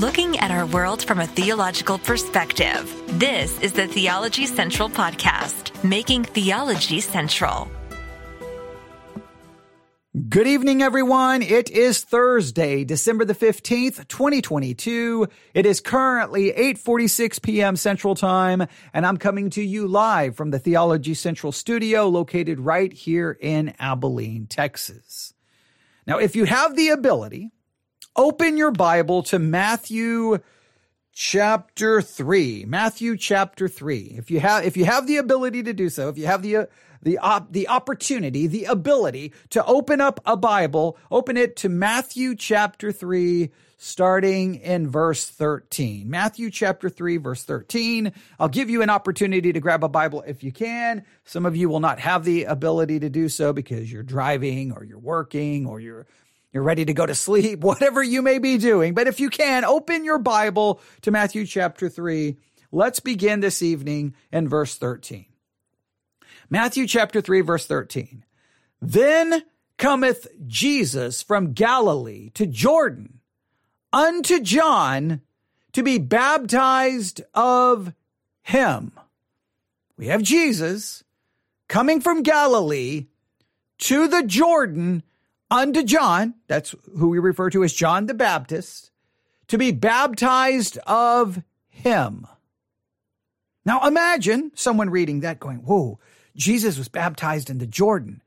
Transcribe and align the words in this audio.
looking 0.00 0.38
at 0.40 0.50
our 0.50 0.66
world 0.66 1.02
from 1.02 1.20
a 1.20 1.26
theological 1.26 1.98
perspective. 1.98 3.02
This 3.18 3.58
is 3.60 3.72
the 3.72 3.86
Theology 3.86 4.44
Central 4.44 4.90
Podcast, 4.90 5.72
making 5.82 6.24
theology 6.24 7.00
central. 7.00 7.70
Good 10.28 10.46
evening, 10.46 10.82
everyone. 10.82 11.40
It 11.40 11.70
is 11.70 12.02
Thursday, 12.04 12.84
December 12.84 13.24
the 13.24 13.34
15th, 13.34 14.06
2022. 14.08 15.28
It 15.54 15.64
is 15.64 15.80
currently 15.80 16.52
8.46 16.52 17.40
p.m. 17.40 17.76
Central 17.76 18.14
Time, 18.14 18.66
and 18.92 19.06
I'm 19.06 19.16
coming 19.16 19.48
to 19.50 19.62
you 19.62 19.88
live 19.88 20.36
from 20.36 20.50
the 20.50 20.58
Theology 20.58 21.14
Central 21.14 21.52
studio 21.52 22.06
located 22.08 22.60
right 22.60 22.92
here 22.92 23.36
in 23.40 23.74
Abilene, 23.78 24.46
Texas. 24.46 25.32
Now, 26.06 26.18
if 26.18 26.36
you 26.36 26.44
have 26.44 26.76
the 26.76 26.90
ability, 26.90 27.50
open 28.16 28.56
your 28.56 28.70
Bible 28.70 29.22
to 29.24 29.38
Matthew 29.38 30.38
chapter 31.12 32.00
3. 32.00 32.64
Matthew 32.66 33.16
chapter 33.16 33.68
3. 33.68 34.14
If 34.16 34.30
you 34.30 34.40
have 34.40 34.64
if 34.64 34.76
you 34.76 34.84
have 34.86 35.06
the 35.06 35.18
ability 35.18 35.62
to 35.64 35.72
do 35.72 35.88
so, 35.88 36.08
if 36.08 36.18
you 36.18 36.26
have 36.26 36.42
the 36.42 36.68
the 37.02 37.18
op, 37.18 37.52
the 37.52 37.68
opportunity, 37.68 38.46
the 38.46 38.64
ability 38.64 39.32
to 39.50 39.64
open 39.64 40.00
up 40.00 40.20
a 40.24 40.36
Bible, 40.36 40.98
open 41.10 41.36
it 41.36 41.56
to 41.56 41.68
Matthew 41.68 42.34
chapter 42.34 42.90
3 42.90 43.50
starting 43.78 44.54
in 44.56 44.88
verse 44.88 45.26
13. 45.26 46.08
Matthew 46.08 46.50
chapter 46.50 46.88
3 46.88 47.18
verse 47.18 47.44
13. 47.44 48.12
I'll 48.40 48.48
give 48.48 48.70
you 48.70 48.80
an 48.80 48.88
opportunity 48.88 49.52
to 49.52 49.60
grab 49.60 49.84
a 49.84 49.88
Bible 49.88 50.22
if 50.26 50.42
you 50.42 50.50
can. 50.50 51.04
Some 51.24 51.44
of 51.44 51.54
you 51.54 51.68
will 51.68 51.80
not 51.80 52.00
have 52.00 52.24
the 52.24 52.44
ability 52.44 53.00
to 53.00 53.10
do 53.10 53.28
so 53.28 53.52
because 53.52 53.92
you're 53.92 54.02
driving 54.02 54.72
or 54.72 54.82
you're 54.82 54.98
working 54.98 55.66
or 55.66 55.78
you're 55.78 56.06
you're 56.52 56.62
ready 56.62 56.84
to 56.84 56.94
go 56.94 57.06
to 57.06 57.14
sleep, 57.14 57.60
whatever 57.62 58.02
you 58.02 58.22
may 58.22 58.38
be 58.38 58.58
doing. 58.58 58.94
But 58.94 59.06
if 59.06 59.20
you 59.20 59.30
can, 59.30 59.64
open 59.64 60.04
your 60.04 60.18
Bible 60.18 60.80
to 61.02 61.10
Matthew 61.10 61.46
chapter 61.46 61.88
3. 61.88 62.36
Let's 62.72 63.00
begin 63.00 63.40
this 63.40 63.62
evening 63.62 64.14
in 64.32 64.48
verse 64.48 64.76
13. 64.76 65.26
Matthew 66.48 66.86
chapter 66.86 67.20
3, 67.20 67.40
verse 67.40 67.66
13. 67.66 68.24
Then 68.80 69.42
cometh 69.78 70.26
Jesus 70.46 71.22
from 71.22 71.52
Galilee 71.52 72.30
to 72.30 72.46
Jordan 72.46 73.20
unto 73.92 74.40
John 74.40 75.22
to 75.72 75.82
be 75.82 75.98
baptized 75.98 77.20
of 77.34 77.92
him. 78.42 78.92
We 79.96 80.06
have 80.08 80.22
Jesus 80.22 81.04
coming 81.68 82.00
from 82.00 82.22
Galilee 82.22 83.06
to 83.78 84.08
the 84.08 84.22
Jordan 84.22 85.02
unto 85.50 85.82
John, 85.82 86.34
that's 86.48 86.74
who 86.98 87.08
we 87.08 87.18
refer 87.18 87.50
to 87.50 87.64
as 87.64 87.72
John 87.72 88.06
the 88.06 88.14
Baptist, 88.14 88.90
to 89.48 89.58
be 89.58 89.72
baptized 89.72 90.78
of 90.86 91.42
him. 91.68 92.26
Now 93.64 93.86
imagine 93.86 94.52
someone 94.54 94.90
reading 94.90 95.20
that 95.20 95.40
going, 95.40 95.58
whoa, 95.58 95.98
Jesus 96.36 96.78
was 96.78 96.88
baptized 96.88 97.50
in 97.50 97.58
the 97.58 97.66
Jordan. 97.66 98.22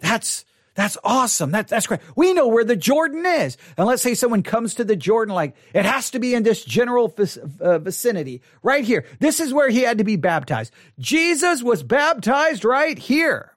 That's 0.00 0.44
that's 0.74 0.96
awesome. 1.04 1.50
That, 1.50 1.68
that's 1.68 1.86
great. 1.86 2.00
We 2.16 2.32
know 2.32 2.48
where 2.48 2.64
the 2.64 2.76
Jordan 2.76 3.26
is. 3.26 3.58
And 3.76 3.86
let's 3.86 4.00
say 4.00 4.14
someone 4.14 4.42
comes 4.42 4.74
to 4.76 4.84
the 4.84 4.96
Jordan, 4.96 5.34
like 5.34 5.54
it 5.74 5.84
has 5.84 6.10
to 6.12 6.18
be 6.18 6.34
in 6.34 6.44
this 6.44 6.64
general 6.64 7.14
uh, 7.60 7.78
vicinity 7.78 8.40
right 8.62 8.82
here. 8.82 9.04
This 9.20 9.38
is 9.38 9.52
where 9.52 9.68
he 9.68 9.82
had 9.82 9.98
to 9.98 10.04
be 10.04 10.16
baptized. 10.16 10.72
Jesus 10.98 11.62
was 11.62 11.82
baptized 11.82 12.64
right 12.64 12.98
here. 12.98 13.52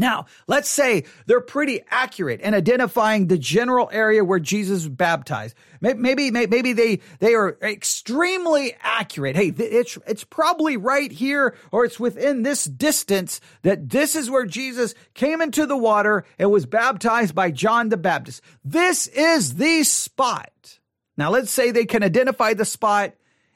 Now, 0.00 0.24
let's 0.46 0.70
say 0.70 1.04
they're 1.26 1.42
pretty 1.42 1.82
accurate 1.90 2.40
in 2.40 2.54
identifying 2.54 3.26
the 3.26 3.36
general 3.36 3.90
area 3.92 4.24
where 4.24 4.38
Jesus 4.38 4.84
was 4.84 4.88
baptized. 4.88 5.54
Maybe, 5.82 6.30
maybe 6.30 6.72
they, 6.72 7.00
they 7.18 7.34
are 7.34 7.58
extremely 7.60 8.74
accurate. 8.80 9.36
Hey, 9.36 9.48
it's, 9.48 9.98
it's 10.06 10.24
probably 10.24 10.78
right 10.78 11.12
here 11.12 11.54
or 11.70 11.84
it's 11.84 12.00
within 12.00 12.44
this 12.44 12.64
distance 12.64 13.42
that 13.60 13.90
this 13.90 14.16
is 14.16 14.30
where 14.30 14.46
Jesus 14.46 14.94
came 15.12 15.42
into 15.42 15.66
the 15.66 15.76
water 15.76 16.24
and 16.38 16.50
was 16.50 16.64
baptized 16.64 17.34
by 17.34 17.50
John 17.50 17.90
the 17.90 17.98
Baptist. 17.98 18.40
This 18.64 19.06
is 19.06 19.56
the 19.56 19.82
spot. 19.82 20.78
Now, 21.18 21.28
let's 21.28 21.50
say 21.50 21.72
they 21.72 21.84
can 21.84 22.02
identify 22.02 22.54
the 22.54 22.64
spot. 22.64 23.12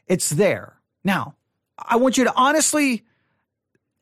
It's 0.07 0.29
there. 0.29 0.75
Now, 1.05 1.37
I 1.79 1.97
want 1.97 2.19
you 2.19 2.25
to 2.25 2.35
honestly 2.37 3.05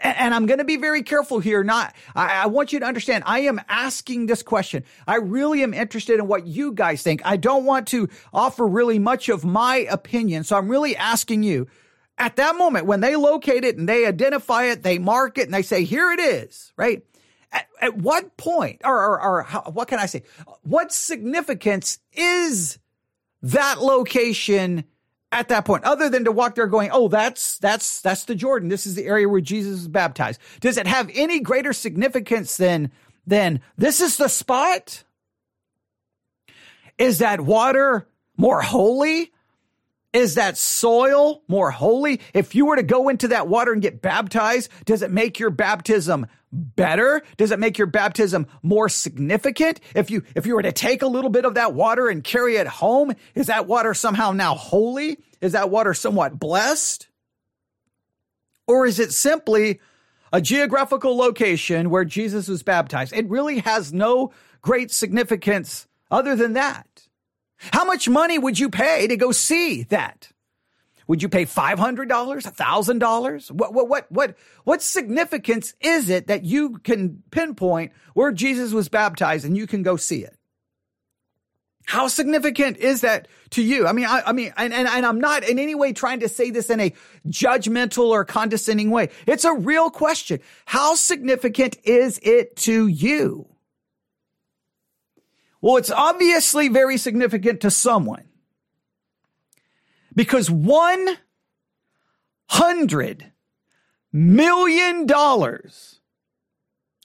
and 0.02 0.34
I'm 0.34 0.46
going 0.46 0.58
to 0.58 0.64
be 0.64 0.76
very 0.76 1.02
careful 1.02 1.38
here. 1.38 1.62
Not, 1.62 1.94
I, 2.14 2.42
I, 2.42 2.46
want 2.46 2.72
you 2.72 2.80
to 2.80 2.86
understand, 2.86 3.22
I 3.26 3.40
am 3.40 3.60
asking 3.68 4.26
this 4.26 4.42
question. 4.42 4.84
I 5.06 5.16
really 5.16 5.62
am 5.62 5.72
interested 5.72 6.18
in 6.18 6.26
what 6.26 6.46
you 6.46 6.72
guys 6.72 7.02
think. 7.02 7.22
I 7.24 7.36
don't 7.36 7.64
want 7.64 7.88
to 7.88 8.08
offer 8.32 8.66
really 8.66 8.98
much 8.98 9.28
of 9.28 9.44
my 9.44 9.86
opinion. 9.90 10.44
So 10.44 10.56
I'm 10.56 10.68
really 10.68 10.96
asking 10.96 11.44
you 11.44 11.68
at 12.18 12.36
that 12.36 12.56
moment 12.56 12.86
when 12.86 13.00
they 13.00 13.16
locate 13.16 13.64
it 13.64 13.76
and 13.76 13.88
they 13.88 14.06
identify 14.06 14.64
it, 14.64 14.82
they 14.82 14.98
mark 14.98 15.38
it 15.38 15.44
and 15.44 15.54
they 15.54 15.62
say, 15.62 15.84
here 15.84 16.10
it 16.10 16.20
is, 16.20 16.72
right? 16.76 17.04
At, 17.52 17.68
at 17.80 17.96
what 17.96 18.36
point 18.36 18.80
or, 18.84 18.96
or, 18.96 19.22
or 19.22 19.42
how, 19.42 19.62
what 19.62 19.88
can 19.88 19.98
I 19.98 20.06
say? 20.06 20.24
What 20.62 20.92
significance 20.92 21.98
is 22.12 22.78
that 23.42 23.80
location 23.80 24.84
at 25.32 25.48
that 25.48 25.64
point, 25.64 25.84
other 25.84 26.08
than 26.08 26.24
to 26.24 26.32
walk 26.32 26.54
there 26.54 26.66
going, 26.66 26.90
oh, 26.92 27.08
that's, 27.08 27.58
that's, 27.58 28.00
that's 28.02 28.24
the 28.24 28.34
Jordan. 28.34 28.68
This 28.68 28.86
is 28.86 28.94
the 28.94 29.06
area 29.06 29.28
where 29.28 29.40
Jesus 29.40 29.72
was 29.72 29.88
baptized. 29.88 30.40
Does 30.60 30.76
it 30.76 30.86
have 30.86 31.10
any 31.14 31.40
greater 31.40 31.72
significance 31.72 32.56
than, 32.58 32.92
than 33.26 33.60
this 33.78 34.00
is 34.00 34.18
the 34.18 34.28
spot? 34.28 35.04
Is 36.98 37.18
that 37.18 37.40
water 37.40 38.06
more 38.36 38.60
holy? 38.60 39.32
Is 40.12 40.34
that 40.34 40.58
soil 40.58 41.42
more 41.48 41.70
holy? 41.70 42.20
If 42.34 42.54
you 42.54 42.66
were 42.66 42.76
to 42.76 42.82
go 42.82 43.08
into 43.08 43.28
that 43.28 43.48
water 43.48 43.72
and 43.72 43.80
get 43.80 44.02
baptized, 44.02 44.70
does 44.84 45.02
it 45.02 45.10
make 45.10 45.38
your 45.38 45.50
baptism 45.50 46.26
better? 46.52 47.22
Does 47.38 47.50
it 47.50 47.58
make 47.58 47.78
your 47.78 47.86
baptism 47.86 48.46
more 48.62 48.90
significant? 48.90 49.80
If 49.94 50.10
you, 50.10 50.22
if 50.34 50.44
you 50.44 50.54
were 50.54 50.62
to 50.62 50.72
take 50.72 51.00
a 51.00 51.06
little 51.06 51.30
bit 51.30 51.46
of 51.46 51.54
that 51.54 51.72
water 51.72 52.08
and 52.08 52.22
carry 52.22 52.56
it 52.56 52.66
home, 52.66 53.14
is 53.34 53.46
that 53.46 53.66
water 53.66 53.94
somehow 53.94 54.32
now 54.32 54.54
holy? 54.54 55.18
Is 55.40 55.52
that 55.52 55.70
water 55.70 55.94
somewhat 55.94 56.38
blessed? 56.38 57.08
Or 58.66 58.86
is 58.86 59.00
it 59.00 59.12
simply 59.12 59.80
a 60.30 60.42
geographical 60.42 61.16
location 61.16 61.88
where 61.88 62.04
Jesus 62.04 62.48
was 62.48 62.62
baptized? 62.62 63.14
It 63.14 63.28
really 63.30 63.60
has 63.60 63.92
no 63.94 64.32
great 64.60 64.90
significance 64.90 65.86
other 66.10 66.36
than 66.36 66.52
that. 66.52 66.86
How 67.70 67.84
much 67.84 68.08
money 68.08 68.38
would 68.38 68.58
you 68.58 68.68
pay 68.70 69.06
to 69.06 69.16
go 69.16 69.32
see 69.32 69.84
that? 69.84 70.30
Would 71.06 71.22
you 71.22 71.28
pay 71.28 71.44
$500, 71.44 72.06
$1,000? 72.06 73.50
What, 73.50 73.74
what, 73.74 73.88
what, 73.88 74.06
what, 74.10 74.36
what 74.64 74.82
significance 74.82 75.74
is 75.80 76.08
it 76.08 76.28
that 76.28 76.44
you 76.44 76.78
can 76.78 77.22
pinpoint 77.30 77.92
where 78.14 78.32
Jesus 78.32 78.72
was 78.72 78.88
baptized 78.88 79.44
and 79.44 79.56
you 79.56 79.66
can 79.66 79.82
go 79.82 79.96
see 79.96 80.24
it? 80.24 80.36
How 81.84 82.06
significant 82.06 82.76
is 82.76 83.00
that 83.00 83.26
to 83.50 83.62
you? 83.62 83.86
I 83.86 83.92
mean, 83.92 84.06
I, 84.06 84.22
I 84.26 84.32
mean, 84.32 84.54
and, 84.56 84.72
and, 84.72 84.88
and 84.88 85.04
I'm 85.04 85.20
not 85.20 85.42
in 85.42 85.58
any 85.58 85.74
way 85.74 85.92
trying 85.92 86.20
to 86.20 86.28
say 86.28 86.50
this 86.50 86.70
in 86.70 86.78
a 86.78 86.92
judgmental 87.28 88.04
or 88.04 88.24
condescending 88.24 88.90
way. 88.90 89.10
It's 89.26 89.44
a 89.44 89.52
real 89.52 89.90
question. 89.90 90.40
How 90.64 90.94
significant 90.94 91.76
is 91.82 92.20
it 92.22 92.56
to 92.56 92.86
you? 92.86 93.51
Well, 95.62 95.76
it's 95.76 95.92
obviously 95.92 96.68
very 96.68 96.98
significant 96.98 97.60
to 97.62 97.70
someone 97.70 98.24
because 100.14 100.50
one 100.50 101.16
hundred 102.48 103.32
million 104.12 105.06
dollars 105.06 106.00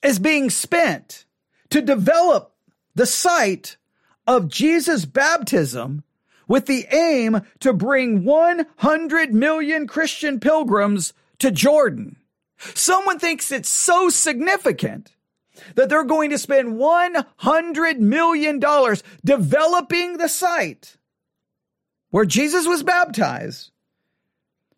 is 0.03 0.19
being 0.19 0.50
spent 0.50 1.25
to 1.69 1.81
develop 1.81 2.53
the 2.95 3.06
site 3.06 3.78
of 4.25 4.50
Jesus' 4.50 5.06
baptism 5.06 6.04
with 6.48 6.65
the 6.65 6.88
aim 6.92 7.42
to 7.59 7.74
bring 7.74 8.24
100 8.24 9.33
million 9.33 9.86
Christian 9.86 10.39
pilgrims 10.39 11.13
to 11.39 11.51
Jordan. 11.51 12.15
Someone 12.57 13.19
thinks 13.19 13.51
it's 13.51 13.69
so 13.69 14.09
significant 14.09 15.12
that 15.75 15.90
they're 15.90 16.04
going 16.04 16.30
to 16.31 16.38
spend 16.38 16.74
$100 16.74 18.00
million 18.00 18.60
developing 19.24 20.18
the 20.18 20.28
site 20.28 20.98
where 22.10 22.25
Jesus 22.25 22.68
was 22.68 22.84
baptized 22.84 23.72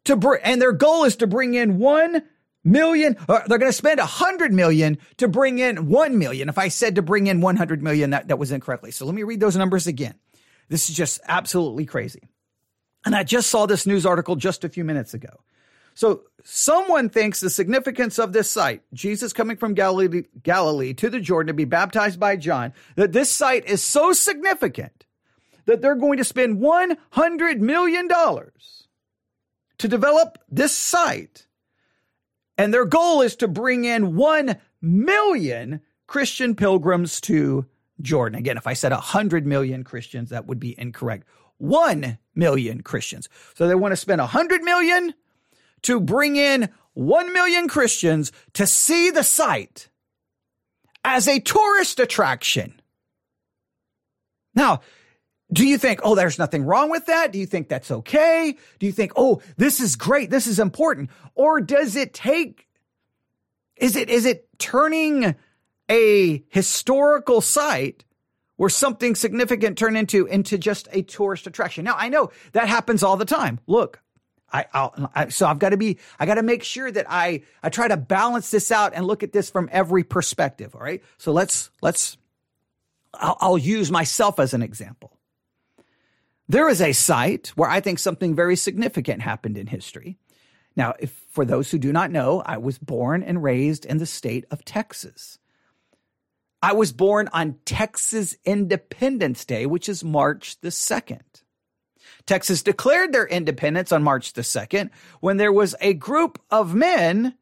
to 0.05 0.15
br- 0.15 0.37
and 0.43 0.61
their 0.61 0.71
goal 0.71 1.03
is 1.03 1.15
to 1.17 1.27
bring 1.27 1.53
in 1.53 1.77
1 1.77 2.23
million 2.63 3.15
uh, 3.27 3.41
they're 3.47 3.57
going 3.57 3.71
to 3.71 3.77
spend 3.77 3.99
100 3.99 4.53
million 4.53 4.97
to 5.17 5.27
bring 5.27 5.59
in 5.59 5.87
1 5.87 6.17
million. 6.17 6.49
If 6.49 6.57
i 6.57 6.67
said 6.67 6.95
to 6.95 7.01
bring 7.01 7.27
in 7.27 7.41
100 7.41 7.81
million 7.81 8.09
that, 8.09 8.27
that 8.27 8.39
was 8.39 8.51
incorrectly. 8.51 8.91
So 8.91 9.05
let 9.05 9.15
me 9.15 9.23
read 9.23 9.39
those 9.39 9.55
numbers 9.55 9.87
again. 9.87 10.15
This 10.67 10.89
is 10.89 10.95
just 10.95 11.21
absolutely 11.27 11.85
crazy. 11.85 12.29
And 13.05 13.15
i 13.15 13.23
just 13.23 13.49
saw 13.49 13.65
this 13.65 13.85
news 13.85 14.05
article 14.05 14.35
just 14.35 14.63
a 14.63 14.69
few 14.69 14.83
minutes 14.83 15.13
ago 15.13 15.41
so 15.99 16.21
someone 16.45 17.09
thinks 17.09 17.41
the 17.41 17.49
significance 17.49 18.19
of 18.19 18.31
this 18.31 18.49
site, 18.49 18.83
Jesus 18.93 19.33
coming 19.33 19.57
from 19.57 19.73
Galilee, 19.73 20.23
Galilee 20.41 20.93
to 20.93 21.09
the 21.09 21.19
Jordan 21.19 21.47
to 21.47 21.53
be 21.53 21.65
baptized 21.65 22.17
by 22.17 22.37
John, 22.37 22.71
that 22.95 23.11
this 23.11 23.29
site 23.29 23.65
is 23.65 23.83
so 23.83 24.13
significant 24.13 25.05
that 25.65 25.81
they're 25.81 25.95
going 25.95 26.17
to 26.17 26.23
spend 26.23 26.61
$100 26.61 27.59
million 27.59 28.07
to 28.07 29.87
develop 29.89 30.37
this 30.49 30.73
site. 30.73 31.47
And 32.57 32.73
their 32.73 32.85
goal 32.85 33.19
is 33.19 33.35
to 33.35 33.49
bring 33.49 33.83
in 33.83 34.15
1 34.15 34.55
million 34.81 35.81
Christian 36.07 36.55
pilgrims 36.55 37.19
to 37.19 37.65
Jordan. 37.99 38.39
Again, 38.39 38.55
if 38.55 38.67
I 38.67 38.73
said 38.73 38.93
100 38.93 39.45
million 39.45 39.83
Christians, 39.83 40.29
that 40.29 40.47
would 40.47 40.61
be 40.61 40.79
incorrect. 40.79 41.27
1 41.57 42.17
million 42.35 42.83
Christians. 42.83 43.27
So 43.55 43.67
they 43.67 43.75
want 43.75 43.91
to 43.91 43.97
spend 43.97 44.21
100 44.21 44.61
million 44.61 45.13
to 45.83 45.99
bring 45.99 46.35
in 46.35 46.69
1 46.93 47.33
million 47.33 47.67
Christians 47.67 48.31
to 48.53 48.67
see 48.67 49.09
the 49.09 49.23
site 49.23 49.89
as 51.03 51.27
a 51.27 51.39
tourist 51.39 51.99
attraction. 51.99 52.81
Now, 54.53 54.81
do 55.51 55.65
you 55.65 55.77
think, 55.77 56.01
oh, 56.03 56.15
there's 56.15 56.37
nothing 56.37 56.63
wrong 56.63 56.89
with 56.89 57.07
that? 57.07 57.31
Do 57.31 57.39
you 57.39 57.45
think 57.45 57.69
that's 57.69 57.89
okay? 57.89 58.55
Do 58.77 58.85
you 58.85 58.91
think, 58.91 59.13
oh, 59.15 59.41
this 59.57 59.79
is 59.79 59.95
great, 59.95 60.29
this 60.29 60.45
is 60.45 60.59
important? 60.59 61.09
Or 61.33 61.59
does 61.59 61.95
it 61.95 62.13
take, 62.13 62.67
is 63.75 63.95
it, 63.95 64.09
is 64.09 64.25
it 64.25 64.47
turning 64.59 65.35
a 65.89 66.43
historical 66.49 67.41
site 67.41 68.03
where 68.57 68.69
something 68.69 69.15
significant 69.15 69.77
turned 69.77 69.97
into, 69.97 70.27
into 70.27 70.57
just 70.57 70.87
a 70.91 71.01
tourist 71.01 71.47
attraction? 71.47 71.85
Now, 71.85 71.95
I 71.97 72.09
know 72.09 72.29
that 72.51 72.67
happens 72.67 73.01
all 73.01 73.17
the 73.17 73.25
time. 73.25 73.59
Look, 73.65 74.01
I, 74.51 74.65
I, 75.15 75.29
so 75.29 75.47
I've 75.47 75.59
got 75.59 75.69
to 75.69 75.77
be, 75.77 75.97
I 76.19 76.25
got 76.25 76.35
to 76.35 76.43
make 76.43 76.63
sure 76.63 76.91
that 76.91 77.05
I, 77.09 77.43
I 77.61 77.69
try 77.69 77.87
to 77.87 77.97
balance 77.97 78.51
this 78.51 78.71
out 78.71 78.93
and 78.95 79.05
look 79.05 79.23
at 79.23 79.33
this 79.33 79.49
from 79.49 79.69
every 79.71 80.03
perspective. 80.03 80.75
All 80.75 80.81
right. 80.81 81.03
So 81.17 81.31
let's, 81.31 81.69
let's, 81.81 82.17
I'll, 83.13 83.37
I'll 83.39 83.57
use 83.57 83.91
myself 83.91 84.39
as 84.39 84.53
an 84.53 84.61
example. 84.61 85.17
There 86.47 86.67
is 86.67 86.81
a 86.81 86.93
site 86.93 87.49
where 87.49 87.69
I 87.69 87.79
think 87.79 87.99
something 87.99 88.35
very 88.35 88.55
significant 88.55 89.21
happened 89.21 89.57
in 89.57 89.67
history. 89.67 90.17
Now, 90.75 90.95
if, 90.99 91.11
for 91.29 91.45
those 91.45 91.69
who 91.69 91.77
do 91.77 91.93
not 91.93 92.09
know, 92.09 92.41
I 92.43 92.57
was 92.57 92.77
born 92.77 93.21
and 93.21 93.43
raised 93.43 93.85
in 93.85 93.97
the 93.97 94.05
state 94.05 94.45
of 94.49 94.65
Texas. 94.65 95.37
I 96.61 96.73
was 96.73 96.91
born 96.91 97.29
on 97.31 97.57
Texas 97.65 98.35
Independence 98.45 99.45
Day, 99.45 99.65
which 99.65 99.87
is 99.87 100.03
March 100.03 100.59
the 100.61 100.69
2nd. 100.69 101.21
Texas 102.25 102.61
declared 102.61 103.13
their 103.13 103.27
independence 103.27 103.91
on 103.91 104.03
March 104.03 104.33
the 104.33 104.41
2nd 104.41 104.89
when 105.19 105.37
there 105.37 105.51
was 105.51 105.75
a 105.81 105.93
group 105.93 106.41
of 106.51 106.75
men 106.75 107.35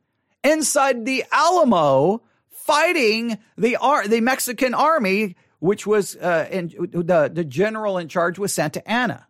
inside 0.43 1.05
the 1.05 1.23
Alamo 1.31 2.21
fighting 2.49 3.37
the 3.57 3.77
the 4.07 4.21
Mexican 4.21 4.73
army 4.73 5.35
which 5.59 5.87
was 5.87 6.15
uh, 6.17 6.47
in, 6.51 6.67
the, 6.67 7.31
the 7.33 7.43
general 7.43 7.97
in 7.97 8.07
charge 8.07 8.37
was 8.37 8.53
Santa 8.53 8.87
Anna. 8.89 9.26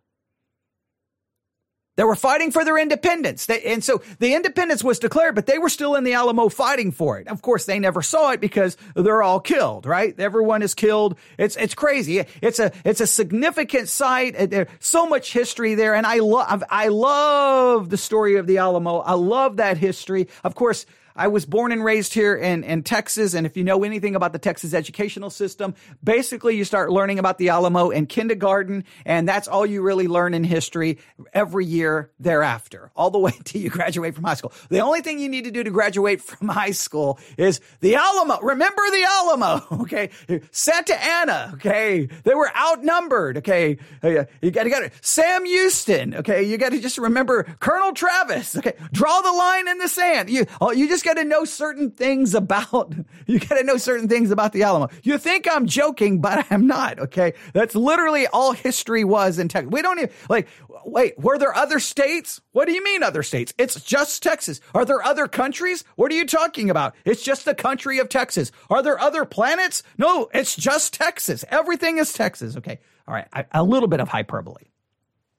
They 1.98 2.04
were 2.04 2.14
fighting 2.14 2.52
for 2.52 2.64
their 2.64 2.78
independence. 2.78 3.46
They, 3.46 3.60
and 3.64 3.82
so 3.82 4.02
the 4.20 4.34
independence 4.34 4.84
was 4.84 5.00
declared, 5.00 5.34
but 5.34 5.46
they 5.46 5.58
were 5.58 5.68
still 5.68 5.96
in 5.96 6.04
the 6.04 6.12
Alamo 6.12 6.48
fighting 6.48 6.92
for 6.92 7.18
it. 7.18 7.26
Of 7.26 7.42
course, 7.42 7.64
they 7.64 7.80
never 7.80 8.02
saw 8.02 8.30
it 8.30 8.40
because 8.40 8.76
they're 8.94 9.20
all 9.20 9.40
killed, 9.40 9.84
right? 9.84 10.14
Everyone 10.20 10.62
is 10.62 10.74
killed. 10.74 11.18
It's, 11.38 11.56
it's 11.56 11.74
crazy. 11.74 12.24
It's 12.40 12.60
a, 12.60 12.70
it's 12.84 13.00
a 13.00 13.06
significant 13.08 13.88
site. 13.88 14.36
Uh, 14.36 14.46
There's 14.46 14.68
so 14.78 15.06
much 15.06 15.32
history 15.32 15.74
there. 15.74 15.96
And 15.96 16.06
I 16.06 16.20
love, 16.20 16.62
I 16.70 16.86
love 16.86 17.90
the 17.90 17.96
story 17.96 18.36
of 18.36 18.46
the 18.46 18.58
Alamo. 18.58 18.98
I 18.98 19.14
love 19.14 19.56
that 19.56 19.76
history. 19.76 20.28
Of 20.44 20.54
course, 20.54 20.86
I 21.18 21.26
was 21.26 21.44
born 21.44 21.72
and 21.72 21.84
raised 21.84 22.14
here 22.14 22.36
in, 22.36 22.62
in 22.62 22.84
Texas. 22.84 23.34
And 23.34 23.44
if 23.44 23.56
you 23.56 23.64
know 23.64 23.82
anything 23.82 24.14
about 24.14 24.32
the 24.32 24.38
Texas 24.38 24.72
educational 24.72 25.30
system, 25.30 25.74
basically 26.02 26.56
you 26.56 26.64
start 26.64 26.92
learning 26.92 27.18
about 27.18 27.38
the 27.38 27.48
Alamo 27.48 27.90
in 27.90 28.06
kindergarten. 28.06 28.84
And 29.04 29.28
that's 29.28 29.48
all 29.48 29.66
you 29.66 29.82
really 29.82 30.06
learn 30.06 30.32
in 30.32 30.44
history 30.44 30.98
every 31.34 31.66
year 31.66 32.12
thereafter, 32.20 32.92
all 32.94 33.10
the 33.10 33.18
way 33.28 33.32
till 33.42 33.60
you 33.60 33.68
graduate 33.68 34.14
from 34.14 34.22
high 34.22 34.34
school. 34.34 34.52
The 34.68 34.78
only 34.78 35.00
thing 35.00 35.18
you 35.18 35.28
need 35.28 35.44
to 35.44 35.50
do 35.50 35.64
to 35.64 35.70
graduate 35.70 36.22
from 36.22 36.48
high 36.48 36.70
school 36.70 37.18
is 37.36 37.60
the 37.80 37.96
Alamo. 37.96 38.38
Remember 38.40 38.82
the 38.90 39.04
Alamo. 39.04 39.64
Okay. 39.88 40.10
Santa 40.50 41.02
Anna. 41.02 41.52
Okay. 41.54 42.06
They 42.06 42.34
were 42.34 42.50
outnumbered. 42.54 43.38
Okay. 43.38 43.78
Uh, 44.02 44.24
you 44.42 44.50
got 44.50 44.64
to 44.64 44.70
get 44.70 44.82
it. 44.82 44.92
Sam 45.00 45.46
Houston. 45.46 46.14
Okay. 46.16 46.42
You 46.42 46.58
got 46.58 46.72
to 46.72 46.80
just 46.80 46.98
remember 46.98 47.44
Colonel 47.58 47.92
Travis. 47.92 48.56
Okay. 48.56 48.74
Draw 48.92 49.20
the 49.22 49.32
line 49.32 49.68
in 49.68 49.78
the 49.78 49.88
sand. 49.88 50.30
You, 50.30 50.46
oh, 50.60 50.72
you 50.72 50.88
just 50.88 51.04
got 51.08 51.20
to 51.20 51.24
know 51.24 51.44
certain 51.44 51.90
things 51.90 52.34
about, 52.34 52.94
you 53.26 53.38
got 53.38 53.56
to 53.56 53.64
know 53.64 53.78
certain 53.78 54.08
things 54.08 54.30
about 54.30 54.52
the 54.52 54.62
Alamo. 54.62 54.88
You 55.02 55.16
think 55.18 55.48
I'm 55.50 55.66
joking, 55.66 56.20
but 56.20 56.46
I'm 56.50 56.66
not. 56.66 56.98
Okay. 56.98 57.32
That's 57.52 57.74
literally 57.74 58.26
all 58.26 58.52
history 58.52 59.04
was 59.04 59.38
in 59.38 59.48
Texas. 59.48 59.70
We 59.72 59.82
don't 59.82 59.98
even, 59.98 60.10
like, 60.28 60.48
wait, 60.84 61.18
were 61.18 61.38
there 61.38 61.54
other 61.54 61.78
states? 61.78 62.40
What 62.52 62.66
do 62.66 62.72
you 62.72 62.84
mean 62.84 63.02
other 63.02 63.22
states? 63.22 63.54
It's 63.58 63.82
just 63.82 64.22
Texas. 64.22 64.60
Are 64.74 64.84
there 64.84 65.02
other 65.02 65.26
countries? 65.28 65.84
What 65.96 66.12
are 66.12 66.14
you 66.14 66.26
talking 66.26 66.68
about? 66.68 66.94
It's 67.04 67.22
just 67.22 67.44
the 67.44 67.54
country 67.54 67.98
of 67.98 68.08
Texas. 68.08 68.52
Are 68.68 68.82
there 68.82 69.00
other 69.00 69.24
planets? 69.24 69.82
No, 69.96 70.28
it's 70.34 70.54
just 70.54 70.94
Texas. 70.94 71.44
Everything 71.48 71.98
is 71.98 72.12
Texas. 72.12 72.56
Okay. 72.56 72.80
All 73.06 73.14
right. 73.14 73.26
I, 73.32 73.46
a 73.52 73.62
little 73.64 73.88
bit 73.88 74.00
of 74.00 74.08
hyperbole, 74.08 74.64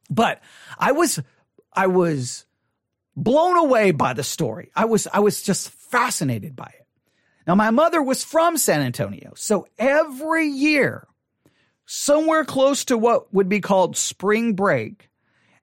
but 0.10 0.42
I 0.80 0.94
was, 0.94 1.20
I 1.72 1.88
was 1.88 2.46
blown 3.24 3.58
away 3.58 3.92
by 3.92 4.14
the 4.14 4.24
story. 4.24 4.72
I 4.76 4.86
was, 4.86 5.08
I 5.12 5.20
was 5.20 5.42
just 5.42 5.70
fascinated 5.70 6.56
by 6.56 6.72
it. 6.78 6.86
Now, 7.48 7.56
my 7.56 7.72
mother 7.72 8.02
was 8.02 8.24
from 8.24 8.58
San 8.58 8.82
Antonio. 8.82 9.34
So 9.36 9.68
every 9.78 10.48
year, 10.48 11.08
somewhere 11.86 12.46
close 12.46 12.86
to 12.86 12.98
what 12.98 13.34
would 13.34 13.50
be 13.50 13.60
called 13.60 13.98
spring 13.98 14.54
break, 14.54 15.10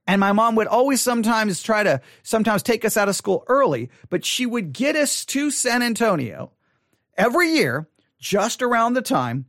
and 0.06 0.20
my 0.20 0.32
mom 0.32 0.56
would 0.56 0.66
always 0.66 1.00
sometimes 1.00 1.62
try 1.62 1.82
to 1.82 2.00
sometimes 2.22 2.62
take 2.62 2.84
us 2.84 2.96
out 2.96 3.08
of 3.08 3.16
school 3.16 3.44
early, 3.48 3.90
but 4.08 4.24
she 4.24 4.46
would 4.46 4.72
get 4.72 4.96
us 4.96 5.24
to 5.26 5.50
San 5.50 5.82
Antonio 5.82 6.52
every 7.16 7.50
year 7.50 7.88
just 8.18 8.62
around 8.62 8.94
the 8.94 9.02
time 9.02 9.46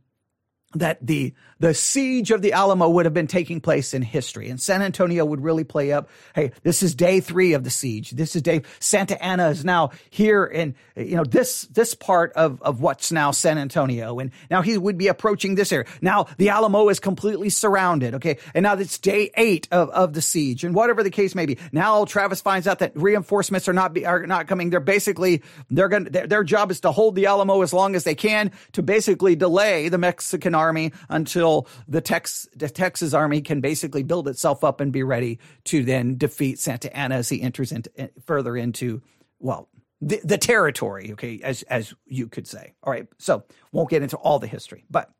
that 0.74 1.04
the 1.04 1.34
the 1.60 1.74
siege 1.74 2.30
of 2.30 2.42
the 2.42 2.52
Alamo 2.52 2.88
would 2.88 3.04
have 3.06 3.14
been 3.14 3.26
taking 3.26 3.60
place 3.60 3.94
in 3.94 4.02
history. 4.02 4.48
And 4.48 4.60
San 4.60 4.82
Antonio 4.82 5.24
would 5.24 5.42
really 5.42 5.64
play 5.64 5.92
up. 5.92 6.08
Hey, 6.34 6.52
this 6.62 6.82
is 6.82 6.94
day 6.94 7.20
three 7.20 7.52
of 7.54 7.64
the 7.64 7.70
siege. 7.70 8.10
This 8.12 8.36
is 8.36 8.42
day, 8.42 8.62
Santa 8.78 9.22
Anna 9.22 9.48
is 9.48 9.64
now 9.64 9.90
here 10.10 10.44
in, 10.44 10.74
you 10.96 11.16
know, 11.16 11.24
this, 11.24 11.62
this 11.62 11.94
part 11.94 12.32
of, 12.34 12.62
of 12.62 12.80
what's 12.80 13.10
now 13.10 13.30
San 13.32 13.58
Antonio. 13.58 14.18
And 14.18 14.30
now 14.50 14.62
he 14.62 14.78
would 14.78 14.98
be 14.98 15.08
approaching 15.08 15.54
this 15.54 15.72
area. 15.72 15.86
Now 16.00 16.26
the 16.36 16.50
Alamo 16.50 16.88
is 16.88 17.00
completely 17.00 17.50
surrounded. 17.50 18.14
Okay. 18.14 18.38
And 18.54 18.62
now 18.62 18.74
it's 18.74 18.98
day 18.98 19.30
eight 19.36 19.66
of, 19.72 19.90
of 19.90 20.12
the 20.12 20.22
siege 20.22 20.64
and 20.64 20.74
whatever 20.74 21.02
the 21.02 21.10
case 21.10 21.34
may 21.34 21.46
be. 21.46 21.58
Now 21.72 22.04
Travis 22.04 22.40
finds 22.40 22.68
out 22.68 22.78
that 22.80 22.92
reinforcements 22.94 23.68
are 23.68 23.72
not, 23.72 23.92
be, 23.94 24.06
are 24.06 24.26
not 24.26 24.46
coming. 24.46 24.70
They're 24.70 24.80
basically, 24.80 25.42
they're 25.70 25.88
going 25.88 26.04
to, 26.04 26.10
their, 26.10 26.26
their 26.26 26.44
job 26.44 26.70
is 26.70 26.80
to 26.80 26.92
hold 26.92 27.16
the 27.16 27.26
Alamo 27.26 27.62
as 27.62 27.72
long 27.72 27.96
as 27.96 28.04
they 28.04 28.14
can 28.14 28.52
to 28.72 28.82
basically 28.82 29.34
delay 29.34 29.88
the 29.88 29.98
Mexican 29.98 30.54
army 30.54 30.92
until 31.08 31.47
the, 31.86 32.00
Tex, 32.00 32.48
the 32.54 32.68
Texas 32.68 33.14
army 33.14 33.40
can 33.40 33.60
basically 33.60 34.02
build 34.02 34.28
itself 34.28 34.64
up 34.64 34.80
and 34.80 34.92
be 34.92 35.02
ready 35.02 35.38
to 35.64 35.84
then 35.84 36.16
defeat 36.16 36.58
Santa 36.58 36.94
Anna 36.96 37.16
as 37.16 37.28
he 37.28 37.40
enters 37.42 37.72
into, 37.72 37.90
eh, 37.96 38.08
further 38.24 38.56
into, 38.56 39.02
well, 39.38 39.68
the, 40.00 40.20
the 40.22 40.38
territory, 40.38 41.12
okay, 41.12 41.40
as, 41.42 41.62
as 41.64 41.94
you 42.06 42.28
could 42.28 42.46
say. 42.46 42.74
All 42.82 42.92
right. 42.92 43.08
So 43.18 43.44
won't 43.72 43.90
get 43.90 44.02
into 44.02 44.16
all 44.16 44.38
the 44.38 44.46
history, 44.46 44.84
but 44.90 45.10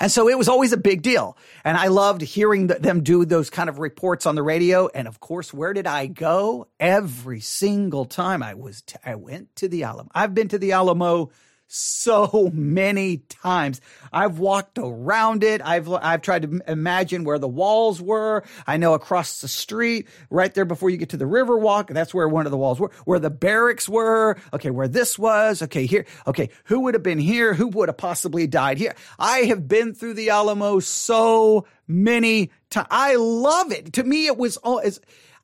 and 0.00 0.10
so 0.12 0.28
it 0.28 0.38
was 0.38 0.48
always 0.48 0.72
a 0.72 0.76
big 0.76 1.02
deal. 1.02 1.36
And 1.64 1.76
I 1.76 1.88
loved 1.88 2.22
hearing 2.22 2.68
them 2.68 3.02
do 3.02 3.24
those 3.24 3.50
kind 3.50 3.68
of 3.68 3.78
reports 3.78 4.26
on 4.26 4.34
the 4.34 4.42
radio. 4.42 4.88
And 4.88 5.08
of 5.08 5.20
course, 5.20 5.52
where 5.52 5.72
did 5.72 5.86
I 5.86 6.06
go? 6.06 6.68
Every 6.78 7.40
single 7.40 8.04
time 8.04 8.42
I 8.42 8.54
was, 8.54 8.82
t- 8.82 8.96
I 9.04 9.16
went 9.16 9.54
to 9.56 9.68
the 9.68 9.84
Alamo. 9.84 10.10
I've 10.14 10.34
been 10.34 10.48
to 10.48 10.58
the 10.58 10.72
Alamo 10.72 11.30
so 11.68 12.50
many 12.54 13.18
times. 13.18 13.80
I've 14.12 14.38
walked 14.38 14.78
around 14.78 15.44
it. 15.44 15.60
I've 15.62 15.88
I've 15.92 16.22
tried 16.22 16.42
to 16.42 16.60
imagine 16.66 17.24
where 17.24 17.38
the 17.38 17.48
walls 17.48 18.00
were. 18.00 18.42
I 18.66 18.78
know 18.78 18.94
across 18.94 19.40
the 19.40 19.48
street, 19.48 20.08
right 20.30 20.52
there 20.52 20.64
before 20.64 20.90
you 20.90 20.96
get 20.96 21.10
to 21.10 21.16
the 21.16 21.26
river 21.26 21.56
walk, 21.56 21.88
that's 21.88 22.12
where 22.12 22.28
one 22.28 22.46
of 22.46 22.50
the 22.50 22.58
walls 22.58 22.80
were, 22.80 22.90
where 23.04 23.20
the 23.20 23.30
barracks 23.30 23.88
were. 23.88 24.36
Okay, 24.52 24.70
where 24.70 24.88
this 24.88 25.18
was. 25.18 25.62
Okay, 25.62 25.86
here. 25.86 26.06
Okay, 26.26 26.48
who 26.64 26.80
would 26.80 26.94
have 26.94 27.02
been 27.02 27.18
here? 27.18 27.54
Who 27.54 27.68
would 27.68 27.88
have 27.88 27.98
possibly 27.98 28.46
died 28.46 28.78
here? 28.78 28.94
I 29.18 29.40
have 29.40 29.68
been 29.68 29.94
through 29.94 30.14
the 30.14 30.30
Alamo 30.30 30.80
so 30.80 31.66
many 31.86 32.50
times. 32.70 32.88
I 32.90 33.16
love 33.16 33.72
it. 33.72 33.92
To 33.94 34.04
me, 34.04 34.26
it 34.26 34.36
was 34.36 34.56
all. 34.58 34.80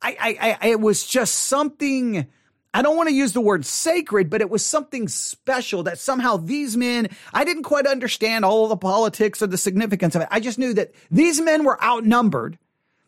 I, 0.02 0.16
I, 0.20 0.58
I, 0.60 0.68
it 0.68 0.80
was 0.80 1.06
just 1.06 1.34
something 1.34 2.26
I 2.74 2.82
don't 2.82 2.96
want 2.96 3.08
to 3.08 3.14
use 3.14 3.32
the 3.32 3.40
word 3.40 3.64
sacred, 3.64 4.28
but 4.28 4.40
it 4.40 4.50
was 4.50 4.66
something 4.66 5.06
special 5.06 5.84
that 5.84 6.00
somehow 6.00 6.36
these 6.36 6.76
men, 6.76 7.08
I 7.32 7.44
didn't 7.44 7.62
quite 7.62 7.86
understand 7.86 8.44
all 8.44 8.64
of 8.64 8.70
the 8.70 8.76
politics 8.76 9.40
or 9.40 9.46
the 9.46 9.56
significance 9.56 10.16
of 10.16 10.22
it. 10.22 10.28
I 10.32 10.40
just 10.40 10.58
knew 10.58 10.74
that 10.74 10.92
these 11.08 11.40
men 11.40 11.62
were 11.62 11.82
outnumbered. 11.82 12.58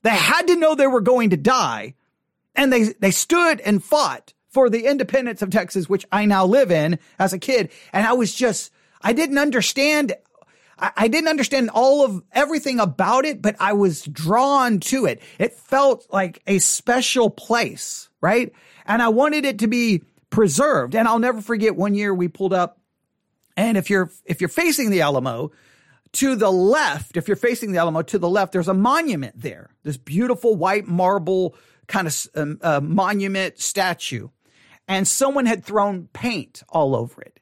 They 0.02 0.10
had 0.10 0.46
to 0.46 0.56
know 0.56 0.76
they 0.76 0.86
were 0.86 1.00
going 1.00 1.30
to 1.30 1.36
die 1.36 1.94
and 2.54 2.72
they, 2.72 2.84
they 2.84 3.10
stood 3.10 3.60
and 3.60 3.82
fought 3.82 4.32
for 4.48 4.70
the 4.70 4.86
independence 4.86 5.42
of 5.42 5.50
Texas, 5.50 5.88
which 5.88 6.06
I 6.12 6.26
now 6.26 6.46
live 6.46 6.70
in 6.70 7.00
as 7.18 7.32
a 7.32 7.38
kid. 7.38 7.70
And 7.92 8.06
I 8.06 8.12
was 8.12 8.32
just, 8.32 8.70
I 9.02 9.12
didn't 9.12 9.38
understand 9.38 10.14
I 10.78 11.08
didn't 11.08 11.28
understand 11.28 11.70
all 11.70 12.04
of 12.04 12.22
everything 12.32 12.80
about 12.80 13.24
it, 13.24 13.40
but 13.40 13.56
I 13.58 13.72
was 13.72 14.02
drawn 14.04 14.78
to 14.80 15.06
it. 15.06 15.22
It 15.38 15.54
felt 15.54 16.06
like 16.12 16.42
a 16.46 16.58
special 16.58 17.30
place, 17.30 18.10
right? 18.20 18.52
And 18.86 19.02
I 19.02 19.08
wanted 19.08 19.44
it 19.44 19.58
to 19.58 19.66
be 19.66 20.02
preserved. 20.30 20.94
And 20.94 21.06
I'll 21.06 21.18
never 21.18 21.42
forget 21.42 21.76
one 21.76 21.94
year 21.94 22.14
we 22.14 22.28
pulled 22.28 22.52
up 22.52 22.78
and 23.56 23.76
if 23.76 23.88
you're 23.88 24.10
if 24.24 24.40
you're 24.40 24.48
facing 24.48 24.90
the 24.90 25.00
Alamo, 25.00 25.50
to 26.12 26.36
the 26.36 26.52
left, 26.52 27.16
if 27.16 27.26
you're 27.26 27.36
facing 27.36 27.72
the 27.72 27.78
Alamo, 27.78 28.02
to 28.02 28.18
the 28.18 28.28
left, 28.28 28.52
there's 28.52 28.68
a 28.68 28.74
monument 28.74 29.40
there. 29.40 29.70
This 29.82 29.96
beautiful 29.96 30.54
white 30.54 30.86
marble 30.86 31.54
kind 31.86 32.06
of 32.06 32.26
um, 32.34 32.58
uh, 32.62 32.80
monument 32.80 33.58
statue, 33.58 34.28
and 34.86 35.08
someone 35.08 35.46
had 35.46 35.64
thrown 35.64 36.08
paint 36.12 36.62
all 36.68 36.94
over 36.94 37.22
it. 37.22 37.40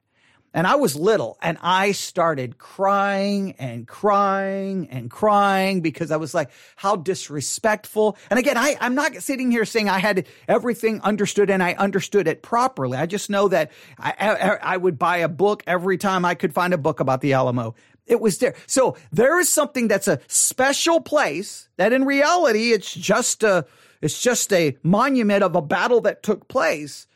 And 0.54 0.68
I 0.68 0.76
was 0.76 0.94
little 0.94 1.36
and 1.42 1.58
I 1.60 1.90
started 1.90 2.58
crying 2.58 3.56
and 3.58 3.88
crying 3.88 4.88
and 4.88 5.10
crying 5.10 5.80
because 5.80 6.12
I 6.12 6.16
was 6.16 6.32
like, 6.32 6.50
how 6.76 6.94
disrespectful. 6.94 8.16
And 8.30 8.38
again, 8.38 8.56
I, 8.56 8.76
I'm 8.80 8.94
not 8.94 9.16
sitting 9.16 9.50
here 9.50 9.64
saying 9.64 9.88
I 9.88 9.98
had 9.98 10.28
everything 10.46 11.00
understood 11.00 11.50
and 11.50 11.60
I 11.60 11.72
understood 11.72 12.28
it 12.28 12.40
properly. 12.42 12.96
I 12.96 13.06
just 13.06 13.28
know 13.28 13.48
that 13.48 13.72
I, 13.98 14.14
I, 14.16 14.74
I 14.74 14.76
would 14.76 14.96
buy 14.96 15.18
a 15.18 15.28
book 15.28 15.64
every 15.66 15.98
time 15.98 16.24
I 16.24 16.36
could 16.36 16.54
find 16.54 16.72
a 16.72 16.78
book 16.78 17.00
about 17.00 17.20
the 17.20 17.32
Alamo. 17.32 17.74
It 18.06 18.20
was 18.20 18.38
there. 18.38 18.54
So 18.68 18.96
there 19.10 19.40
is 19.40 19.48
something 19.48 19.88
that's 19.88 20.06
a 20.06 20.20
special 20.28 21.00
place 21.00 21.68
that 21.78 21.92
in 21.92 22.04
reality, 22.04 22.70
it's 22.70 22.94
just 22.94 23.42
a, 23.42 23.66
it's 24.00 24.22
just 24.22 24.52
a 24.52 24.76
monument 24.84 25.42
of 25.42 25.56
a 25.56 25.62
battle 25.62 26.02
that 26.02 26.22
took 26.22 26.46
place 26.46 27.08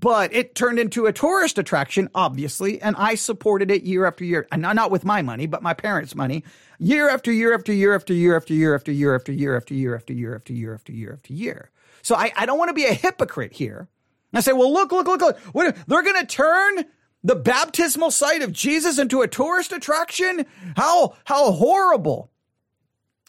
but 0.00 0.34
it 0.34 0.56
turned 0.56 0.80
into 0.80 1.06
a 1.06 1.12
tourist 1.12 1.56
attraction, 1.56 2.10
obviously, 2.16 2.82
and 2.82 2.96
I 2.96 3.14
supported 3.14 3.70
it 3.70 3.84
year 3.84 4.06
after 4.06 4.24
year. 4.24 4.46
And 4.50 4.60
not 4.60 4.90
with 4.90 5.04
my 5.04 5.22
money, 5.22 5.46
but 5.46 5.62
my 5.62 5.72
parents' 5.72 6.16
money, 6.16 6.42
year 6.80 7.08
after 7.08 7.30
year 7.30 7.54
after 7.54 7.72
year 7.72 7.94
after 7.94 8.12
year 8.12 8.34
after 8.34 8.52
year 8.52 8.74
after 8.74 8.92
year 8.92 9.14
after 9.14 9.32
year 9.32 9.54
after 9.54 9.74
year 9.74 9.94
after 9.94 10.12
year 10.12 10.34
after 10.34 10.52
year 10.52 10.74
after 10.74 10.92
year 10.92 11.12
after 11.12 11.32
year. 11.32 11.70
So 12.02 12.16
I, 12.16 12.32
I 12.36 12.44
don't 12.44 12.58
want 12.58 12.70
to 12.70 12.74
be 12.74 12.86
a 12.86 12.92
hypocrite 12.92 13.52
here. 13.52 13.88
I 14.32 14.40
say, 14.40 14.52
well, 14.52 14.72
look, 14.72 14.90
look, 14.90 15.06
look, 15.06 15.20
look. 15.20 15.38
What, 15.52 15.76
they're 15.86 16.02
going 16.02 16.20
to 16.20 16.26
turn 16.26 16.86
the 17.22 17.36
baptismal 17.36 18.10
site 18.10 18.42
of 18.42 18.52
Jesus 18.52 18.98
into 18.98 19.22
a 19.22 19.28
tourist 19.28 19.72
attraction? 19.72 20.44
How 20.76 21.16
how 21.24 21.52
horrible 21.52 22.32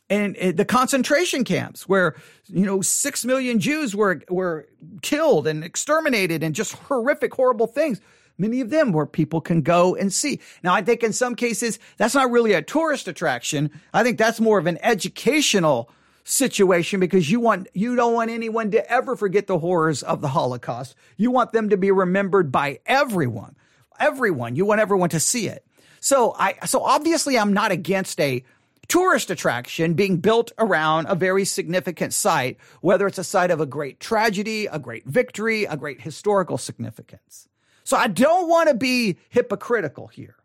and 0.09 0.35
the 0.35 0.65
concentration 0.65 1.43
camps 1.43 1.87
where 1.87 2.15
you 2.47 2.65
know 2.65 2.81
6 2.81 3.25
million 3.25 3.59
Jews 3.59 3.95
were 3.95 4.21
were 4.29 4.67
killed 5.01 5.47
and 5.47 5.63
exterminated 5.63 6.43
and 6.43 6.53
just 6.53 6.73
horrific 6.73 7.33
horrible 7.33 7.67
things. 7.67 8.01
Many 8.37 8.59
of 8.59 8.69
them 8.69 8.91
where 8.91 9.05
people 9.05 9.39
can 9.39 9.61
go 9.61 9.95
and 9.95 10.11
see. 10.11 10.39
Now 10.63 10.73
i 10.73 10.81
think 10.81 11.03
in 11.03 11.13
some 11.13 11.35
cases 11.35 11.79
that's 11.97 12.15
not 12.15 12.31
really 12.31 12.53
a 12.53 12.61
tourist 12.61 13.07
attraction. 13.07 13.71
I 13.93 14.03
think 14.03 14.17
that's 14.17 14.39
more 14.39 14.59
of 14.59 14.67
an 14.67 14.77
educational 14.81 15.89
situation 16.23 16.99
because 16.99 17.31
you 17.31 17.39
want 17.39 17.67
you 17.73 17.95
don't 17.95 18.13
want 18.13 18.31
anyone 18.31 18.71
to 18.71 18.91
ever 18.91 19.15
forget 19.15 19.47
the 19.47 19.59
horrors 19.59 20.03
of 20.03 20.21
the 20.21 20.29
holocaust. 20.29 20.95
You 21.17 21.31
want 21.31 21.51
them 21.51 21.69
to 21.69 21.77
be 21.77 21.91
remembered 21.91 22.51
by 22.51 22.79
everyone 22.85 23.55
everyone. 23.99 24.55
You 24.55 24.65
want 24.65 24.81
everyone 24.81 25.09
to 25.09 25.19
see 25.19 25.47
it. 25.47 25.65
So 25.99 26.35
i 26.37 26.53
so 26.65 26.83
obviously 26.83 27.37
i'm 27.37 27.53
not 27.53 27.71
against 27.71 28.19
a 28.19 28.43
tourist 28.85 29.29
attraction 29.29 29.93
being 29.93 30.17
built 30.17 30.51
around 30.57 31.07
a 31.07 31.15
very 31.15 31.45
significant 31.45 32.13
site, 32.13 32.57
whether 32.81 33.07
it's 33.07 33.17
a 33.17 33.23
site 33.23 33.51
of 33.51 33.61
a 33.61 33.65
great 33.65 33.99
tragedy, 33.99 34.65
a 34.67 34.79
great 34.79 35.05
victory, 35.05 35.65
a 35.65 35.77
great 35.77 36.01
historical 36.01 36.57
significance. 36.57 37.47
So 37.83 37.97
I 37.97 38.07
don't 38.07 38.49
want 38.49 38.69
to 38.69 38.75
be 38.75 39.17
hypocritical 39.29 40.07
here. 40.07 40.35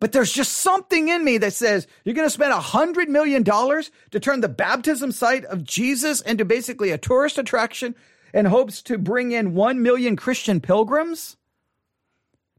But 0.00 0.12
there's 0.12 0.32
just 0.32 0.52
something 0.52 1.08
in 1.08 1.24
me 1.24 1.38
that 1.38 1.52
says 1.52 1.86
you're 2.04 2.14
going 2.14 2.26
to 2.26 2.30
spend 2.30 2.52
a 2.52 2.60
hundred 2.60 3.08
million 3.08 3.42
dollars 3.42 3.90
to 4.12 4.20
turn 4.20 4.40
the 4.40 4.48
baptism 4.48 5.10
site 5.10 5.44
of 5.44 5.64
Jesus 5.64 6.20
into 6.20 6.44
basically 6.44 6.90
a 6.90 6.98
tourist 6.98 7.38
attraction 7.38 7.96
and 8.32 8.46
hopes 8.46 8.82
to 8.82 8.98
bring 8.98 9.32
in 9.32 9.54
one 9.54 9.82
million 9.82 10.14
Christian 10.14 10.60
pilgrims. 10.60 11.36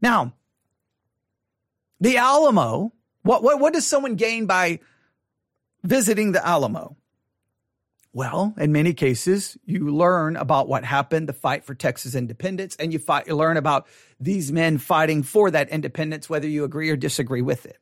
Now, 0.01 0.33
the 2.01 2.17
Alamo 2.17 2.91
what, 3.29 3.43
what, 3.43 3.59
what 3.59 3.73
does 3.73 3.85
someone 3.85 4.15
gain 4.15 4.47
by 4.47 4.79
visiting 5.83 6.31
the 6.31 6.43
Alamo? 6.43 6.97
Well, 8.11 8.55
in 8.57 8.71
many 8.71 8.93
cases, 8.93 9.55
you 9.65 9.91
learn 9.91 10.35
about 10.35 10.67
what 10.67 10.83
happened, 10.83 11.29
the 11.29 11.33
fight 11.33 11.63
for 11.63 11.75
Texas 11.75 12.15
independence, 12.15 12.75
and 12.77 12.91
you, 12.91 12.97
fight, 12.97 13.27
you 13.27 13.35
learn 13.35 13.57
about 13.57 13.85
these 14.19 14.51
men 14.51 14.79
fighting 14.79 15.21
for 15.21 15.51
that 15.51 15.69
independence, 15.69 16.27
whether 16.27 16.47
you 16.47 16.63
agree 16.63 16.89
or 16.89 16.95
disagree 16.95 17.43
with 17.43 17.67
it. 17.67 17.77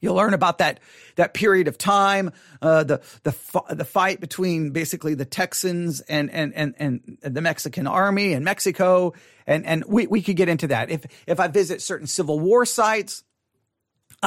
You'll 0.00 0.14
learn 0.14 0.32
about 0.32 0.58
that 0.58 0.78
that 1.16 1.34
period 1.34 1.66
of 1.66 1.76
time, 1.76 2.30
uh, 2.62 2.84
the 2.84 3.00
the 3.24 3.34
the 3.70 3.84
fight 3.84 4.20
between 4.20 4.70
basically 4.70 5.14
the 5.14 5.24
Texans 5.24 6.00
and 6.02 6.30
and 6.30 6.54
and 6.54 6.74
and 6.78 7.18
the 7.22 7.40
Mexican 7.40 7.86
army 7.86 8.34
and 8.34 8.44
Mexico, 8.44 9.14
and 9.46 9.64
and 9.66 9.84
we 9.88 10.06
we 10.06 10.20
could 10.22 10.36
get 10.36 10.50
into 10.50 10.68
that. 10.68 10.90
If 10.90 11.06
if 11.26 11.40
I 11.40 11.48
visit 11.48 11.80
certain 11.80 12.06
Civil 12.06 12.38
War 12.38 12.66
sites, 12.66 13.24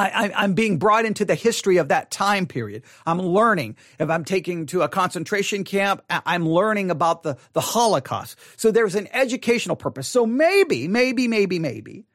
I, 0.08 0.44
am 0.44 0.54
being 0.54 0.78
brought 0.78 1.04
into 1.04 1.24
the 1.24 1.34
history 1.34 1.76
of 1.76 1.88
that 1.88 2.10
time 2.10 2.46
period. 2.46 2.84
I'm 3.06 3.20
learning. 3.20 3.76
If 3.98 4.08
I'm 4.08 4.24
taking 4.24 4.66
to 4.66 4.82
a 4.82 4.88
concentration 4.88 5.64
camp, 5.64 6.02
I'm 6.08 6.48
learning 6.48 6.90
about 6.90 7.22
the, 7.22 7.36
the 7.52 7.60
Holocaust. 7.60 8.38
So 8.56 8.70
there's 8.70 8.94
an 8.94 9.08
educational 9.12 9.76
purpose. 9.76 10.08
So 10.08 10.26
maybe, 10.26 10.88
maybe, 10.88 11.28
maybe, 11.28 11.58
maybe 11.58 12.06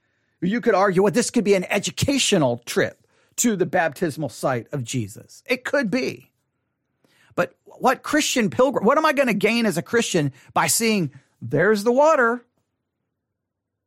you 0.42 0.62
could 0.62 0.76
argue, 0.76 1.04
well, 1.04 1.12
this 1.12 1.30
could 1.30 1.44
be 1.44 1.54
an 1.54 1.66
educational 1.66 2.60
trip 2.66 3.06
to 3.38 3.56
the 3.56 3.66
baptismal 3.66 4.30
site 4.30 4.68
of 4.72 4.84
Jesus. 4.84 5.44
It 5.46 5.66
could 5.66 5.92
be. 5.92 6.32
But 7.36 7.56
what 7.66 8.04
Christian 8.04 8.50
pilgrim, 8.50 8.86
what 8.86 8.98
am 8.98 9.06
I 9.06 9.14
going 9.14 9.28
to 9.28 9.34
gain 9.34 9.66
as 9.66 9.78
a 9.78 9.82
Christian 9.82 10.32
by 10.54 10.68
seeing 10.68 11.12
there's 11.42 11.84
the 11.84 11.92
water? 11.92 12.46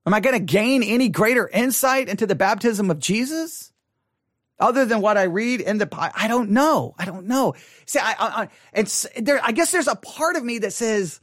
Am 0.06 0.14
I 0.14 0.20
going 0.20 0.38
to 0.38 0.44
gain 0.44 0.82
any 0.82 1.08
greater 1.08 1.48
insight 1.48 2.08
into 2.08 2.26
the 2.26 2.34
baptism 2.34 2.90
of 2.90 2.98
Jesus? 2.98 3.72
Other 4.60 4.84
than 4.84 5.00
what 5.00 5.16
I 5.16 5.24
read 5.24 5.60
in 5.60 5.78
the 5.78 5.88
I 5.92 6.28
don't 6.28 6.50
know. 6.50 6.94
I 6.98 7.04
don't 7.04 7.26
know. 7.26 7.54
See, 7.86 7.98
I, 7.98 8.14
I, 8.18 8.48
it's 8.72 9.06
there. 9.16 9.40
I 9.42 9.52
guess 9.52 9.70
there's 9.70 9.88
a 9.88 9.96
part 9.96 10.36
of 10.36 10.44
me 10.44 10.58
that 10.58 10.72
says 10.72 11.20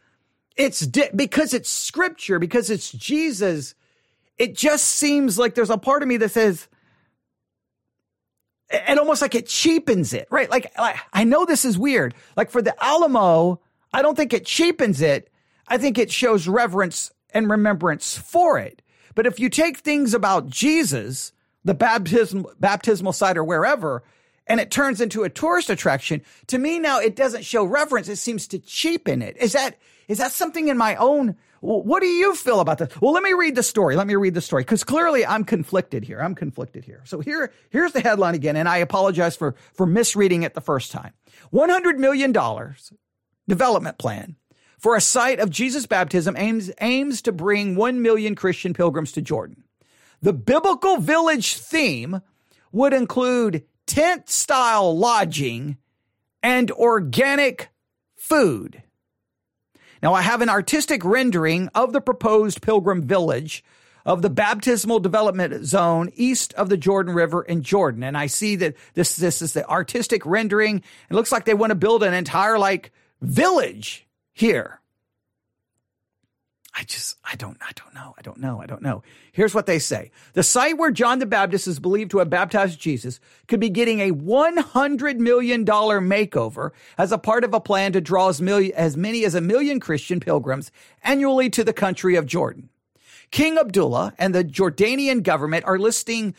it's 0.55 0.81
di- 0.81 1.09
because 1.15 1.53
it's 1.53 1.69
scripture, 1.69 2.39
because 2.39 2.69
it's 2.69 2.91
Jesus. 2.91 3.75
It 4.37 4.55
just 4.55 4.85
seems 4.85 5.37
like 5.37 5.55
there's 5.55 5.69
a 5.69 5.77
part 5.77 6.01
of 6.01 6.07
me 6.07 6.17
that 6.17 6.31
says, 6.31 6.67
and 8.69 8.99
almost 8.99 9.21
like 9.21 9.35
it 9.35 9.47
cheapens 9.47 10.13
it, 10.13 10.27
right? 10.31 10.49
Like, 10.49 10.71
like 10.77 10.97
I 11.13 11.23
know 11.23 11.45
this 11.45 11.65
is 11.65 11.77
weird. 11.77 12.15
Like 12.35 12.49
for 12.51 12.61
the 12.61 12.75
Alamo, 12.83 13.61
I 13.93 14.01
don't 14.01 14.15
think 14.15 14.33
it 14.33 14.45
cheapens 14.45 15.01
it. 15.01 15.29
I 15.67 15.77
think 15.77 15.97
it 15.97 16.11
shows 16.11 16.47
reverence 16.47 17.11
and 17.31 17.49
remembrance 17.49 18.17
for 18.17 18.57
it. 18.59 18.81
But 19.13 19.25
if 19.25 19.39
you 19.39 19.49
take 19.49 19.77
things 19.77 20.13
about 20.13 20.47
Jesus 20.47 21.31
the 21.65 21.73
baptism, 21.73 22.45
baptismal 22.59 23.11
site 23.11 23.37
or 23.37 23.43
wherever, 23.43 24.03
and 24.47 24.59
it 24.59 24.71
turns 24.71 25.01
into 25.01 25.23
a 25.23 25.29
tourist 25.29 25.69
attraction, 25.69 26.21
to 26.47 26.57
me 26.57 26.79
now 26.79 26.99
it 26.99 27.15
doesn't 27.15 27.43
show 27.43 27.65
reverence. 27.65 28.07
It 28.07 28.17
seems 28.17 28.47
to 28.49 28.59
cheapen 28.59 29.21
it. 29.21 29.35
Is 29.37 29.51
that, 29.53 29.77
is 30.07 30.19
that 30.19 30.31
something 30.31 30.69
in 30.69 30.77
my 30.77 30.95
own? 30.95 31.35
What 31.61 32.01
do 32.01 32.05
you 32.05 32.35
feel 32.35 32.59
about 32.59 32.77
this? 32.77 32.89
Well, 33.01 33.11
let 33.11 33.23
me 33.23 33.33
read 33.33 33.55
the 33.55 33.63
story. 33.63 33.95
Let 33.95 34.05
me 34.05 34.13
read 34.13 34.35
the 34.35 34.41
story 34.41 34.61
because 34.61 34.83
clearly 34.83 35.25
I'm 35.25 35.43
conflicted 35.43 36.03
here. 36.03 36.21
I'm 36.21 36.35
conflicted 36.35 36.85
here. 36.85 37.01
So 37.05 37.21
here, 37.21 37.51
here's 37.71 37.91
the 37.91 38.01
headline 38.01 38.35
again, 38.35 38.55
and 38.55 38.69
I 38.69 38.77
apologize 38.77 39.35
for 39.35 39.55
for 39.73 39.87
misreading 39.87 40.43
it 40.43 40.53
the 40.53 40.61
first 40.61 40.91
time. 40.91 41.13
One 41.49 41.69
hundred 41.69 41.99
million 41.99 42.31
dollars 42.31 42.93
development 43.47 43.97
plan 43.97 44.35
for 44.77 44.95
a 44.95 45.01
site 45.01 45.39
of 45.39 45.49
Jesus' 45.49 45.87
baptism 45.87 46.35
aims 46.37 46.69
aims 46.81 47.23
to 47.23 47.31
bring 47.31 47.75
one 47.75 47.99
million 47.99 48.35
Christian 48.35 48.75
pilgrims 48.75 49.11
to 49.13 49.21
Jordan. 49.23 49.63
The 50.21 50.33
biblical 50.33 50.97
village 50.97 51.55
theme 51.55 52.21
would 52.71 52.93
include 52.93 53.63
tent 53.85 54.29
style 54.29 54.97
lodging 54.97 55.77
and 56.41 56.71
organic 56.71 57.69
food. 58.15 58.83
Now, 60.01 60.13
I 60.13 60.21
have 60.21 60.41
an 60.41 60.49
artistic 60.49 61.03
rendering 61.03 61.69
of 61.73 61.93
the 61.93 62.01
proposed 62.01 62.61
pilgrim 62.61 63.01
village 63.01 63.63
of 64.05 64.21
the 64.21 64.29
baptismal 64.29 64.99
development 64.99 65.65
zone 65.65 66.11
east 66.15 66.53
of 66.53 66.69
the 66.69 66.77
Jordan 66.77 67.15
River 67.15 67.41
in 67.41 67.63
Jordan. 67.63 68.03
And 68.03 68.15
I 68.15 68.27
see 68.27 68.55
that 68.57 68.75
this, 68.93 69.15
this 69.15 69.41
is 69.41 69.53
the 69.53 69.67
artistic 69.67 70.25
rendering. 70.25 70.83
It 71.09 71.13
looks 71.15 71.31
like 71.31 71.45
they 71.45 71.55
want 71.55 71.71
to 71.71 71.75
build 71.75 72.03
an 72.03 72.13
entire 72.13 72.59
like 72.59 72.91
village 73.21 74.05
here. 74.33 74.79
I 76.77 76.83
just, 76.83 77.17
I 77.23 77.35
don't, 77.35 77.57
I 77.61 77.71
don't 77.73 77.93
know. 77.93 78.13
I 78.17 78.21
don't 78.21 78.37
know. 78.37 78.61
I 78.61 78.65
don't 78.65 78.81
know. 78.81 79.01
Here's 79.31 79.55
what 79.55 79.65
they 79.65 79.79
say. 79.79 80.11
The 80.33 80.43
site 80.43 80.77
where 80.77 80.91
John 80.91 81.19
the 81.19 81.25
Baptist 81.25 81.67
is 81.67 81.79
believed 81.79 82.11
to 82.11 82.17
have 82.19 82.29
baptized 82.29 82.79
Jesus 82.81 83.21
could 83.47 83.61
be 83.61 83.69
getting 83.69 84.01
a 84.01 84.11
$100 84.11 85.17
million 85.17 85.63
makeover 85.65 86.71
as 86.97 87.13
a 87.13 87.17
part 87.17 87.45
of 87.45 87.53
a 87.53 87.61
plan 87.61 87.93
to 87.93 88.01
draw 88.01 88.27
as, 88.27 88.41
million, 88.41 88.73
as 88.75 88.97
many 88.97 89.23
as 89.23 89.35
a 89.35 89.41
million 89.41 89.79
Christian 89.79 90.19
pilgrims 90.19 90.69
annually 91.01 91.49
to 91.51 91.63
the 91.63 91.71
country 91.71 92.15
of 92.15 92.25
Jordan. 92.25 92.69
King 93.31 93.57
Abdullah 93.57 94.13
and 94.17 94.35
the 94.35 94.43
Jordanian 94.43 95.23
government 95.23 95.63
are 95.65 95.79
listing 95.79 96.35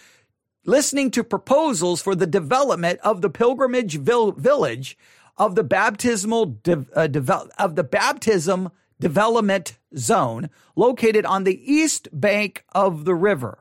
listening 0.67 1.13
to 1.13 1.25
proposals 1.25 2.03
for 2.03 2.15
the 2.15 2.27
development 2.27 2.99
of 3.03 3.23
the 3.23 3.31
pilgrimage 3.31 3.99
vil- 3.99 4.33
village 4.33 4.99
of 5.39 5.55
the 5.55 5.63
baptismal 5.65 6.47
de- 6.47 6.87
uh, 6.95 7.07
devel- 7.07 7.49
of 7.59 7.77
the 7.77 7.85
baptism 7.85 8.71
development 9.01 9.79
zone 9.97 10.51
located 10.75 11.25
on 11.25 11.45
the 11.45 11.73
east 11.73 12.09
bank 12.13 12.65
of 12.75 13.05
the 13.05 13.15
river. 13.15 13.59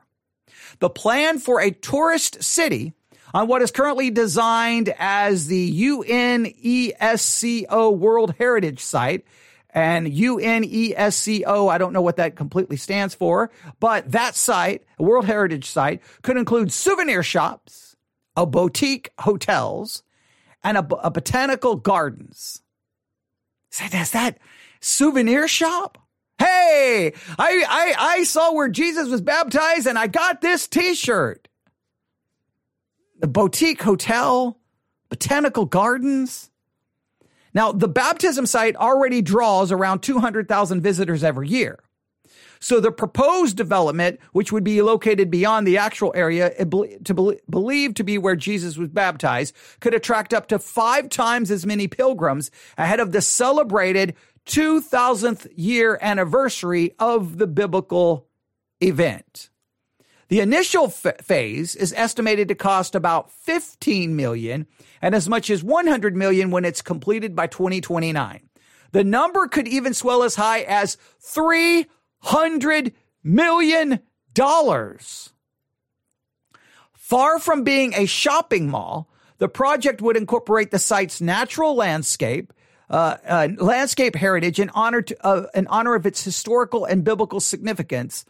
The 0.78 0.90
plan 0.90 1.38
for 1.38 1.60
a 1.60 1.70
tourist 1.70 2.42
city 2.42 2.94
on 3.34 3.48
what 3.48 3.62
is 3.62 3.70
currently 3.70 4.10
designed 4.10 4.94
as 4.98 5.46
the 5.46 5.70
UNESCO 5.70 7.96
World 7.96 8.34
Heritage 8.38 8.80
Site 8.80 9.24
and 9.76 10.06
UNESCO, 10.06 11.70
I 11.70 11.76
don't 11.76 11.92
know 11.92 12.00
what 12.00 12.16
that 12.16 12.34
completely 12.34 12.78
stands 12.78 13.14
for, 13.14 13.50
but 13.78 14.10
that 14.10 14.34
site, 14.34 14.84
a 14.98 15.02
World 15.02 15.26
Heritage 15.26 15.68
Site, 15.68 16.00
could 16.22 16.38
include 16.38 16.72
souvenir 16.72 17.22
shops, 17.22 17.94
a 18.36 18.46
boutique 18.46 19.10
hotels, 19.18 20.02
and 20.64 20.78
a, 20.78 20.86
a 21.02 21.10
botanical 21.10 21.76
gardens. 21.76 22.62
Is 23.70 24.10
that 24.12 24.38
souvenir 24.86 25.48
shop? 25.48 25.98
Hey, 26.38 27.12
I, 27.38 27.64
I, 27.68 27.94
I 27.98 28.24
saw 28.24 28.52
where 28.52 28.68
Jesus 28.68 29.08
was 29.08 29.20
baptized 29.20 29.86
and 29.86 29.98
I 29.98 30.06
got 30.06 30.40
this 30.40 30.68
t-shirt. 30.68 31.48
The 33.18 33.26
boutique 33.26 33.82
hotel, 33.82 34.58
botanical 35.08 35.64
gardens. 35.64 36.50
Now, 37.54 37.72
the 37.72 37.88
baptism 37.88 38.44
site 38.44 38.76
already 38.76 39.22
draws 39.22 39.72
around 39.72 40.00
200,000 40.00 40.82
visitors 40.82 41.24
every 41.24 41.48
year. 41.48 41.78
So 42.60 42.80
the 42.80 42.92
proposed 42.92 43.56
development, 43.56 44.20
which 44.32 44.52
would 44.52 44.64
be 44.64 44.82
located 44.82 45.30
beyond 45.30 45.66
the 45.66 45.78
actual 45.78 46.12
area 46.14 46.52
to 46.64 47.38
believed 47.48 47.96
to 47.96 48.04
be 48.04 48.18
where 48.18 48.36
Jesus 48.36 48.76
was 48.76 48.88
baptized, 48.88 49.54
could 49.80 49.94
attract 49.94 50.34
up 50.34 50.48
to 50.48 50.58
five 50.58 51.08
times 51.08 51.50
as 51.50 51.66
many 51.66 51.86
pilgrims 51.86 52.50
ahead 52.78 53.00
of 53.00 53.12
the 53.12 53.22
celebrated 53.22 54.14
2000th 54.46 55.46
year 55.54 55.98
anniversary 56.00 56.92
of 56.98 57.38
the 57.38 57.46
biblical 57.46 58.26
event. 58.80 59.50
The 60.28 60.40
initial 60.40 60.86
f- 60.86 61.24
phase 61.24 61.76
is 61.76 61.94
estimated 61.96 62.48
to 62.48 62.54
cost 62.54 62.94
about 62.94 63.30
15 63.30 64.16
million 64.16 64.66
and 65.00 65.14
as 65.14 65.28
much 65.28 65.50
as 65.50 65.62
100 65.62 66.16
million 66.16 66.50
when 66.50 66.64
it's 66.64 66.82
completed 66.82 67.36
by 67.36 67.46
2029. 67.46 68.48
The 68.92 69.04
number 69.04 69.46
could 69.46 69.68
even 69.68 69.94
swell 69.94 70.22
as 70.22 70.36
high 70.36 70.60
as 70.60 70.96
300 71.20 72.92
million 73.22 74.00
dollars. 74.32 75.32
Far 76.92 77.38
from 77.38 77.62
being 77.62 77.94
a 77.94 78.06
shopping 78.06 78.68
mall, 78.68 79.08
the 79.38 79.48
project 79.48 80.02
would 80.02 80.16
incorporate 80.16 80.70
the 80.70 80.78
site's 80.78 81.20
natural 81.20 81.74
landscape, 81.74 82.52
uh, 82.90 83.16
uh, 83.26 83.48
landscape 83.58 84.14
heritage 84.14 84.60
in 84.60 84.70
honor 84.70 85.02
to, 85.02 85.26
uh, 85.26 85.46
in 85.54 85.66
honor 85.66 85.94
of 85.94 86.06
its 86.06 86.22
historical 86.24 86.84
and 86.84 87.04
biblical 87.04 87.40
significance 87.40 88.24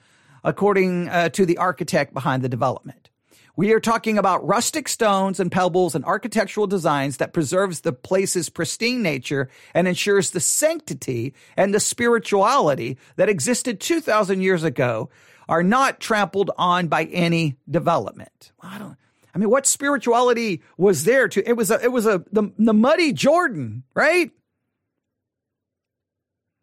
according 0.45 1.09
uh, 1.09 1.29
to 1.31 1.45
the 1.45 1.59
architect 1.59 2.15
behind 2.15 2.43
the 2.43 2.49
development. 2.49 3.11
We 3.57 3.73
are 3.73 3.81
talking 3.81 4.19
about 4.19 4.47
rustic 4.47 4.87
stones 4.87 5.41
and 5.41 5.51
pebbles 5.51 5.95
and 5.95 6.05
architectural 6.05 6.67
designs 6.67 7.17
that 7.17 7.33
preserves 7.33 7.81
the 7.81 7.93
place's 7.93 8.51
pristine 8.51 9.03
nature 9.03 9.49
and 9.73 9.89
ensures 9.89 10.31
the 10.31 10.41
sanctity 10.41 11.35
and 11.57 11.75
the 11.75 11.81
spirituality 11.81 12.99
that 13.17 13.31
existed 13.31 13.81
2,000 13.81 14.43
years 14.43 14.63
ago 14.63 15.09
are 15.49 15.63
not 15.63 16.01
trampled 16.01 16.51
on 16.59 16.89
by 16.89 17.05
any 17.05 17.57
development. 17.69 18.53
I 18.61 18.79
don't, 18.79 18.97
I 19.35 19.39
mean, 19.39 19.49
what 19.49 19.67
spirituality 19.67 20.63
was 20.77 21.05
there 21.05 21.27
to, 21.29 21.49
it 21.49 21.55
was 21.55 21.71
a, 21.71 21.83
it 21.83 21.93
was 21.93 22.07
a, 22.07 22.25
the, 22.31 22.53
the 22.59 22.75
muddy 22.75 23.13
Jordan, 23.15 23.85
right? 23.95 24.33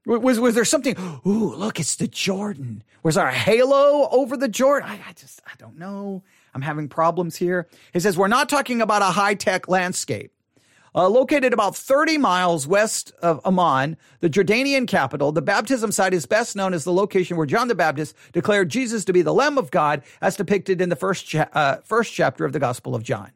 Was 0.05 0.39
was 0.39 0.55
there 0.55 0.65
something? 0.65 0.95
Ooh, 1.25 1.53
look, 1.55 1.79
it's 1.79 1.95
the 1.95 2.07
Jordan. 2.07 2.83
Was 3.03 3.15
there 3.15 3.27
a 3.27 3.33
halo 3.33 4.09
over 4.11 4.35
the 4.35 4.47
Jordan? 4.47 4.89
I, 4.89 4.99
I 5.09 5.13
just 5.13 5.41
I 5.45 5.51
don't 5.57 5.77
know. 5.77 6.23
I'm 6.53 6.61
having 6.61 6.89
problems 6.89 7.37
here. 7.37 7.67
He 7.93 7.99
says 7.99 8.17
we're 8.17 8.27
not 8.27 8.49
talking 8.49 8.81
about 8.81 9.01
a 9.01 9.05
high 9.05 9.33
tech 9.33 9.67
landscape. 9.67 10.31
Uh, 10.95 11.09
located 11.09 11.53
about 11.53 11.75
30 11.75 12.19
miles 12.19 12.67
west 12.67 13.13
of 13.23 13.41
Amman, 13.45 13.97
the 14.19 14.29
Jordanian 14.29 14.87
capital, 14.87 15.31
the 15.31 15.41
baptism 15.41 15.91
site 15.91 16.13
is 16.13 16.27
best 16.27 16.55
known 16.55 16.71
as 16.71 16.83
the 16.83 16.93
location 16.93 17.35
where 17.35 17.47
John 17.47 17.67
the 17.67 17.73
Baptist 17.73 18.15
declared 18.31 18.69
Jesus 18.69 19.03
to 19.05 19.13
be 19.13 19.23
the 19.23 19.33
Lamb 19.33 19.57
of 19.57 19.71
God, 19.71 20.03
as 20.21 20.35
depicted 20.35 20.81
in 20.81 20.89
the 20.89 20.95
first 20.95 21.25
cha- 21.25 21.49
uh, 21.53 21.77
first 21.83 22.13
chapter 22.13 22.45
of 22.45 22.53
the 22.53 22.59
Gospel 22.59 22.93
of 22.93 23.01
John. 23.01 23.31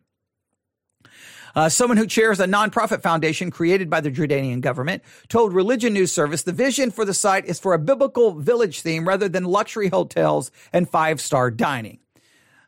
Uh, 1.58 1.68
someone 1.68 1.98
who 1.98 2.06
chairs 2.06 2.40
a 2.40 2.46
nonprofit 2.46 3.02
foundation 3.02 3.50
created 3.50 3.90
by 3.90 4.00
the 4.00 4.12
Jordanian 4.12 4.62
government 4.62 5.02
told 5.28 5.56
Religion 5.56 5.92
News 5.92 6.12
Service 6.12 6.44
the 6.44 6.52
vision 6.52 6.92
for 6.92 7.04
the 7.04 7.16
site 7.16 7.46
is 7.46 7.60
for 7.60 7.74
a 7.74 7.80
biblical 7.80 8.36
village 8.36 8.82
theme 8.82 9.08
rather 9.08 9.28
than 9.28 9.44
luxury 9.44 9.88
hotels 9.88 10.52
and 10.72 10.88
five 10.88 11.20
star 11.20 11.50
dining. 11.50 11.98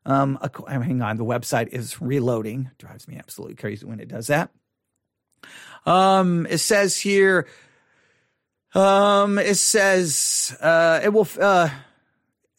Um, 0.07 0.39
hang 0.67 1.03
on, 1.03 1.17
the 1.17 1.23
website 1.23 1.67
is 1.67 2.01
reloading. 2.01 2.71
Drives 2.79 3.07
me 3.07 3.15
absolutely 3.17 3.57
crazy 3.57 3.85
when 3.85 3.99
it 3.99 4.07
does 4.07 4.25
that. 4.25 4.49
Um, 5.85 6.47
it 6.47 6.57
says 6.57 6.97
here, 6.97 7.45
um, 8.73 9.37
it 9.37 9.57
says, 9.57 10.57
uh, 10.61 10.99
it 11.03 11.09
will, 11.09 11.27
uh, 11.39 11.69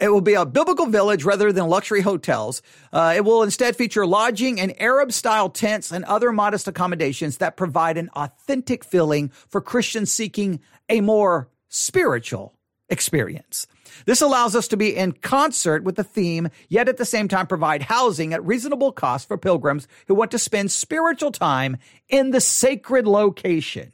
it 0.01 0.09
will 0.09 0.21
be 0.21 0.35
a 0.35 0.47
biblical 0.47 0.87
village 0.87 1.25
rather 1.25 1.53
than 1.53 1.69
luxury 1.69 2.01
hotels. 2.01 2.63
Uh, 2.93 3.13
it 3.17 3.25
will 3.25 3.43
instead 3.43 3.77
feature 3.77 4.07
lodging 4.07 4.59
and 4.61 4.81
Arab 4.81 5.13
style 5.13 5.51
tents 5.51 5.93
and 5.93 6.05
other 6.07 6.33
modest 6.33 6.67
accommodations 6.67 7.37
that 7.37 7.57
provide 7.57 7.99
an 7.99 8.09
authentic 8.15 8.83
feeling 8.83 9.31
for 9.49 9.61
Christians 9.61 10.13
seeking 10.13 10.61
a 10.89 11.01
more 11.01 11.49
spiritual 11.69 12.55
experience. 12.89 13.67
This 14.07 14.23
allows 14.23 14.57
us 14.57 14.69
to 14.69 14.77
be 14.77 14.97
in 14.97 15.13
concert 15.13 15.85
with 15.85 15.97
the 15.97 16.05
theme, 16.05 16.49
yet 16.69 16.89
at 16.89 16.97
the 16.97 17.05
same 17.05 17.29
time 17.29 17.47
provide 17.47 17.83
housing 17.83 18.33
at 18.33 18.45
reasonable 18.45 18.93
cost 18.93 19.29
for 19.29 19.37
pilgrims 19.37 19.87
who 20.07 20.15
want 20.15 20.31
to 20.31 20.39
spend 20.39 20.71
spiritual 20.71 21.33
time 21.33 21.77
in 22.09 22.31
the 22.31 22.41
sacred 22.41 23.07
location. 23.07 23.93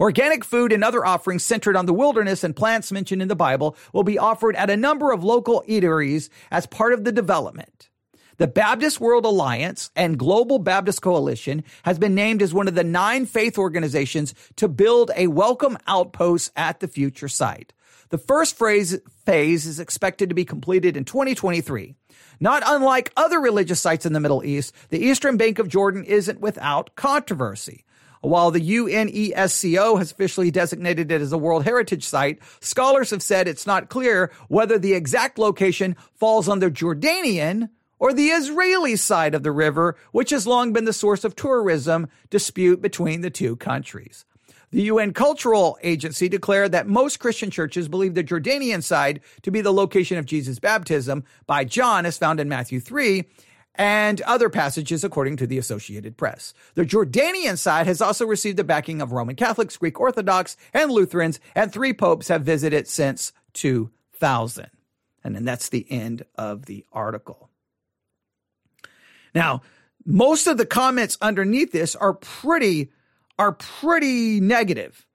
Organic 0.00 0.44
food 0.44 0.72
and 0.72 0.84
other 0.84 1.04
offerings 1.04 1.44
centered 1.44 1.76
on 1.76 1.86
the 1.86 1.94
wilderness 1.94 2.44
and 2.44 2.54
plants 2.54 2.92
mentioned 2.92 3.22
in 3.22 3.28
the 3.28 3.36
Bible 3.36 3.76
will 3.92 4.04
be 4.04 4.18
offered 4.18 4.56
at 4.56 4.70
a 4.70 4.76
number 4.76 5.12
of 5.12 5.24
local 5.24 5.64
eateries 5.68 6.28
as 6.50 6.66
part 6.66 6.92
of 6.92 7.04
the 7.04 7.12
development. 7.12 7.90
The 8.38 8.46
Baptist 8.46 9.00
World 9.00 9.24
Alliance 9.24 9.90
and 9.96 10.18
Global 10.18 10.58
Baptist 10.58 11.00
Coalition 11.00 11.64
has 11.84 11.98
been 11.98 12.14
named 12.14 12.42
as 12.42 12.52
one 12.52 12.68
of 12.68 12.74
the 12.74 12.84
nine 12.84 13.24
faith 13.24 13.56
organizations 13.56 14.34
to 14.56 14.68
build 14.68 15.10
a 15.16 15.28
welcome 15.28 15.78
outpost 15.86 16.52
at 16.54 16.80
the 16.80 16.88
future 16.88 17.28
site. 17.28 17.72
The 18.10 18.18
first 18.18 18.58
phase, 18.58 18.98
phase 19.24 19.64
is 19.64 19.80
expected 19.80 20.28
to 20.28 20.34
be 20.34 20.44
completed 20.44 20.98
in 20.98 21.06
2023. 21.06 21.94
Not 22.38 22.62
unlike 22.66 23.10
other 23.16 23.40
religious 23.40 23.80
sites 23.80 24.04
in 24.04 24.12
the 24.12 24.20
Middle 24.20 24.44
East, 24.44 24.74
the 24.90 24.98
Eastern 24.98 25.38
Bank 25.38 25.58
of 25.58 25.68
Jordan 25.68 26.04
isn't 26.04 26.38
without 26.38 26.94
controversy. 26.94 27.85
While 28.26 28.50
the 28.50 28.58
UNESCO 28.58 29.98
has 29.98 30.10
officially 30.10 30.50
designated 30.50 31.12
it 31.12 31.20
as 31.20 31.30
a 31.30 31.38
World 31.38 31.62
Heritage 31.62 32.02
Site, 32.02 32.40
scholars 32.58 33.10
have 33.10 33.22
said 33.22 33.46
it's 33.46 33.68
not 33.68 33.88
clear 33.88 34.32
whether 34.48 34.80
the 34.80 34.94
exact 34.94 35.38
location 35.38 35.94
falls 36.12 36.48
on 36.48 36.58
the 36.58 36.68
Jordanian 36.68 37.68
or 38.00 38.12
the 38.12 38.30
Israeli 38.30 38.96
side 38.96 39.36
of 39.36 39.44
the 39.44 39.52
river, 39.52 39.96
which 40.10 40.30
has 40.30 40.44
long 40.44 40.72
been 40.72 40.86
the 40.86 40.92
source 40.92 41.22
of 41.22 41.36
tourism 41.36 42.08
dispute 42.28 42.82
between 42.82 43.20
the 43.20 43.30
two 43.30 43.54
countries. 43.54 44.24
The 44.72 44.82
UN 44.82 45.12
Cultural 45.12 45.78
Agency 45.84 46.28
declared 46.28 46.72
that 46.72 46.88
most 46.88 47.20
Christian 47.20 47.52
churches 47.52 47.86
believe 47.86 48.14
the 48.14 48.24
Jordanian 48.24 48.82
side 48.82 49.20
to 49.42 49.52
be 49.52 49.60
the 49.60 49.72
location 49.72 50.18
of 50.18 50.26
Jesus' 50.26 50.58
baptism 50.58 51.22
by 51.46 51.62
John, 51.62 52.04
as 52.04 52.18
found 52.18 52.40
in 52.40 52.48
Matthew 52.48 52.80
3, 52.80 53.22
and 53.76 54.20
other 54.22 54.48
passages 54.48 55.04
according 55.04 55.36
to 55.36 55.46
the 55.46 55.58
Associated 55.58 56.16
Press. 56.16 56.54
The 56.74 56.84
Jordanian 56.84 57.58
side 57.58 57.86
has 57.86 58.00
also 58.00 58.26
received 58.26 58.56
the 58.56 58.64
backing 58.64 59.00
of 59.00 59.12
Roman 59.12 59.36
Catholics, 59.36 59.76
Greek 59.76 60.00
Orthodox, 60.00 60.56
and 60.74 60.90
Lutherans, 60.90 61.38
and 61.54 61.72
three 61.72 61.92
popes 61.92 62.28
have 62.28 62.42
visited 62.42 62.88
since 62.88 63.32
2000. 63.52 64.70
And 65.22 65.34
then 65.34 65.44
that's 65.44 65.68
the 65.68 65.86
end 65.90 66.24
of 66.36 66.66
the 66.66 66.84
article. 66.92 67.50
Now, 69.34 69.62
most 70.04 70.46
of 70.46 70.56
the 70.56 70.66
comments 70.66 71.18
underneath 71.20 71.72
this 71.72 71.96
are 71.96 72.14
pretty 72.14 72.92
are 73.38 73.52
pretty 73.52 74.40
negative. 74.40 75.06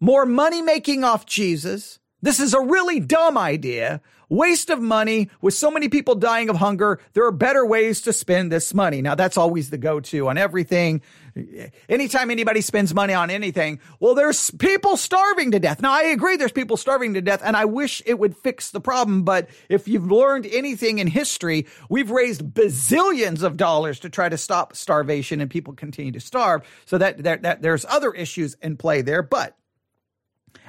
More 0.00 0.26
money 0.26 0.62
making 0.62 1.04
off 1.04 1.26
Jesus, 1.26 2.00
This 2.20 2.40
is 2.40 2.54
a 2.54 2.60
really 2.60 2.98
dumb 2.98 3.38
idea. 3.38 4.00
Waste 4.30 4.68
of 4.68 4.80
money 4.80 5.30
with 5.40 5.54
so 5.54 5.70
many 5.70 5.88
people 5.88 6.14
dying 6.14 6.50
of 6.50 6.56
hunger. 6.56 7.00
There 7.14 7.24
are 7.24 7.32
better 7.32 7.64
ways 7.64 8.02
to 8.02 8.12
spend 8.12 8.52
this 8.52 8.74
money. 8.74 9.00
Now 9.00 9.14
that's 9.14 9.38
always 9.38 9.70
the 9.70 9.78
go-to 9.78 10.28
on 10.28 10.36
everything. 10.36 11.00
Anytime 11.88 12.30
anybody 12.30 12.60
spends 12.60 12.92
money 12.92 13.14
on 13.14 13.30
anything, 13.30 13.80
well, 14.00 14.14
there's 14.14 14.50
people 14.50 14.98
starving 14.98 15.52
to 15.52 15.58
death. 15.58 15.80
Now 15.80 15.92
I 15.92 16.02
agree 16.04 16.36
there's 16.36 16.52
people 16.52 16.76
starving 16.76 17.14
to 17.14 17.22
death 17.22 17.40
and 17.42 17.56
I 17.56 17.64
wish 17.64 18.02
it 18.04 18.18
would 18.18 18.36
fix 18.36 18.70
the 18.70 18.80
problem. 18.80 19.22
But 19.22 19.48
if 19.70 19.88
you've 19.88 20.10
learned 20.10 20.46
anything 20.46 20.98
in 20.98 21.06
history, 21.06 21.66
we've 21.88 22.10
raised 22.10 22.42
bazillions 22.42 23.42
of 23.42 23.56
dollars 23.56 23.98
to 24.00 24.10
try 24.10 24.28
to 24.28 24.36
stop 24.36 24.76
starvation 24.76 25.40
and 25.40 25.50
people 25.50 25.72
continue 25.72 26.12
to 26.12 26.20
starve. 26.20 26.62
So 26.84 26.98
that, 26.98 27.22
that, 27.22 27.42
that 27.42 27.62
there's 27.62 27.86
other 27.86 28.12
issues 28.12 28.56
in 28.60 28.76
play 28.76 29.00
there, 29.00 29.22
but 29.22 29.54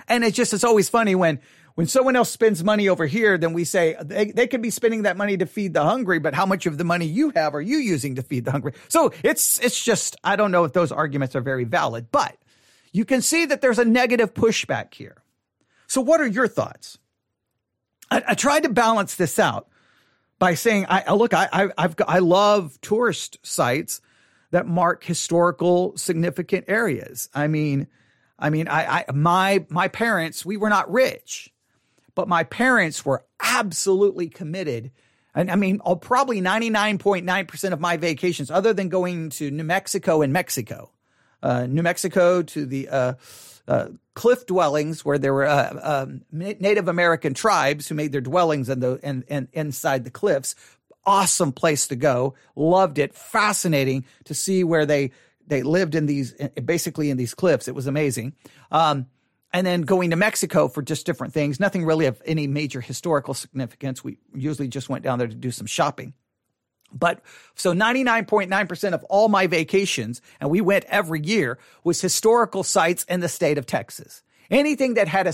and 0.08 0.24
it's 0.24 0.36
just, 0.36 0.54
it's 0.54 0.64
always 0.64 0.88
funny 0.88 1.14
when, 1.14 1.40
when 1.80 1.88
someone 1.88 2.18
else 2.18 2.30
spends 2.30 2.62
money 2.62 2.90
over 2.90 3.06
here, 3.06 3.38
then 3.38 3.54
we 3.54 3.64
say 3.64 3.96
they, 4.02 4.32
they 4.32 4.48
could 4.48 4.62
be 4.62 4.70
spending 4.70 5.04
that 5.04 5.16
money 5.16 5.38
to 5.38 5.46
feed 5.46 5.74
the 5.74 5.82
hungry, 5.82 6.20
but 6.20 6.34
how 6.34 6.46
much 6.46 6.66
of 6.66 6.78
the 6.78 6.84
money 6.84 7.06
you 7.06 7.30
have 7.38 7.56
are 7.56 7.62
you 7.62 7.78
using 7.78 8.16
to 8.16 8.22
feed 8.22 8.44
the 8.44 8.52
hungry? 8.52 8.74
So 8.90 9.14
it's, 9.24 9.58
it's 9.62 9.82
just, 9.82 10.18
I 10.22 10.36
don't 10.36 10.52
know 10.52 10.66
if 10.66 10.74
those 10.74 10.92
arguments 10.92 11.38
are 11.38 11.42
very 11.42 11.64
valid, 11.64 12.12
but 12.12 12.36
you 12.92 13.06
can 13.06 13.22
see 13.22 13.46
that 13.46 13.62
there's 13.62 13.80
a 13.80 13.86
negative 13.86 14.34
pushback 14.34 14.94
here. 14.94 15.24
So 15.88 16.02
what 16.02 16.20
are 16.20 16.28
your 16.28 16.50
thoughts? 16.50 16.98
I, 18.12 18.24
I 18.28 18.34
tried 18.34 18.64
to 18.64 18.70
balance 18.70 19.16
this 19.16 19.40
out 19.40 19.70
by 20.38 20.56
saying, 20.56 20.86
I 20.90 21.14
look, 21.14 21.34
I, 21.34 21.48
I, 21.50 21.70
I've 21.78 21.96
got, 21.96 22.10
I 22.10 22.20
love 22.20 22.78
tourist 22.82 23.38
sites 23.42 24.02
that 24.52 24.68
mark 24.68 25.06
historical 25.06 25.96
significant 25.96 26.66
areas. 26.68 27.30
I 27.34 27.48
mean, 27.48 27.88
I 28.38 28.50
mean, 28.50 28.68
I, 28.68 29.06
I, 29.08 29.12
my, 29.14 29.66
my 29.70 29.88
parents, 29.88 30.46
we 30.46 30.58
were 30.58 30.68
not 30.68 30.92
rich, 30.92 31.54
but 32.20 32.28
my 32.28 32.44
parents 32.44 33.06
were 33.06 33.24
absolutely 33.40 34.28
committed. 34.28 34.92
And 35.34 35.50
I 35.50 35.56
mean, 35.56 35.80
oh, 35.86 35.96
probably 35.96 36.42
99.9% 36.42 37.72
of 37.72 37.80
my 37.80 37.96
vacations, 37.96 38.52
other 38.52 38.74
than 38.74 38.90
going 38.90 39.30
to 39.30 39.50
New 39.50 39.64
Mexico 39.64 40.22
and 40.22 40.34
Mexico, 40.34 40.92
uh, 41.42 41.66
New 41.66 41.82
Mexico 41.82 42.42
to 42.42 42.66
the, 42.66 42.90
uh, 42.90 43.14
uh, 43.70 43.86
cliff 44.16 44.46
dwellings 44.46 45.06
where 45.06 45.18
there 45.18 45.34
were 45.34 45.46
uh, 45.46 45.80
um, 45.82 46.26
Native 46.30 46.90
American 46.90 47.34
tribes 47.34 47.88
who 47.88 47.96
made 47.96 48.12
their 48.12 48.20
dwellings 48.20 48.68
in 48.68 48.82
the 48.82 49.00
and 49.02 49.24
and 49.30 49.48
inside 49.54 50.04
the 50.04 50.12
cliffs. 50.12 50.56
Awesome 51.06 51.54
place 51.54 51.88
to 51.88 51.96
go. 51.96 52.34
Loved 52.54 53.00
it. 53.00 53.16
Fascinating 53.16 54.04
to 54.26 54.34
see 54.34 54.66
where 54.66 54.86
they 54.86 55.12
they 55.48 55.64
lived 55.64 55.96
in 55.96 56.06
these 56.06 56.34
basically 56.66 57.12
in 57.12 57.16
these 57.16 57.34
cliffs. 57.34 57.70
It 57.70 57.76
was 57.76 57.88
amazing. 57.88 58.34
Um, 58.72 59.06
and 59.52 59.66
then 59.66 59.82
going 59.82 60.12
to 60.12 60.16
Mexico 60.16 60.68
for 60.68 60.82
just 60.82 61.06
different 61.06 61.34
things, 61.34 61.60
nothing 61.60 61.86
really 61.86 62.06
of 62.06 62.22
any 62.26 62.48
major 62.48 62.82
historical 62.82 63.34
significance. 63.34 64.04
We 64.04 64.18
usually 64.34 64.68
just 64.68 64.90
went 64.90 65.04
down 65.04 65.20
there 65.20 65.28
to 65.28 65.36
do 65.36 65.52
some 65.52 65.68
shopping. 65.68 66.14
But 66.92 67.22
so 67.56 67.74
99.9% 67.74 68.94
of 68.94 69.04
all 69.06 69.30
my 69.30 69.48
vacations, 69.48 70.22
and 70.40 70.50
we 70.50 70.62
went 70.62 70.86
every 70.86 71.22
year, 71.22 71.60
was 71.84 72.02
historical 72.02 72.64
sites 72.64 73.04
in 73.06 73.20
the 73.20 73.30
state 73.30 73.58
of 73.58 73.66
Texas. 73.66 74.24
Anything 74.50 74.96
that 74.96 75.08
had 75.08 75.28
a 75.28 75.34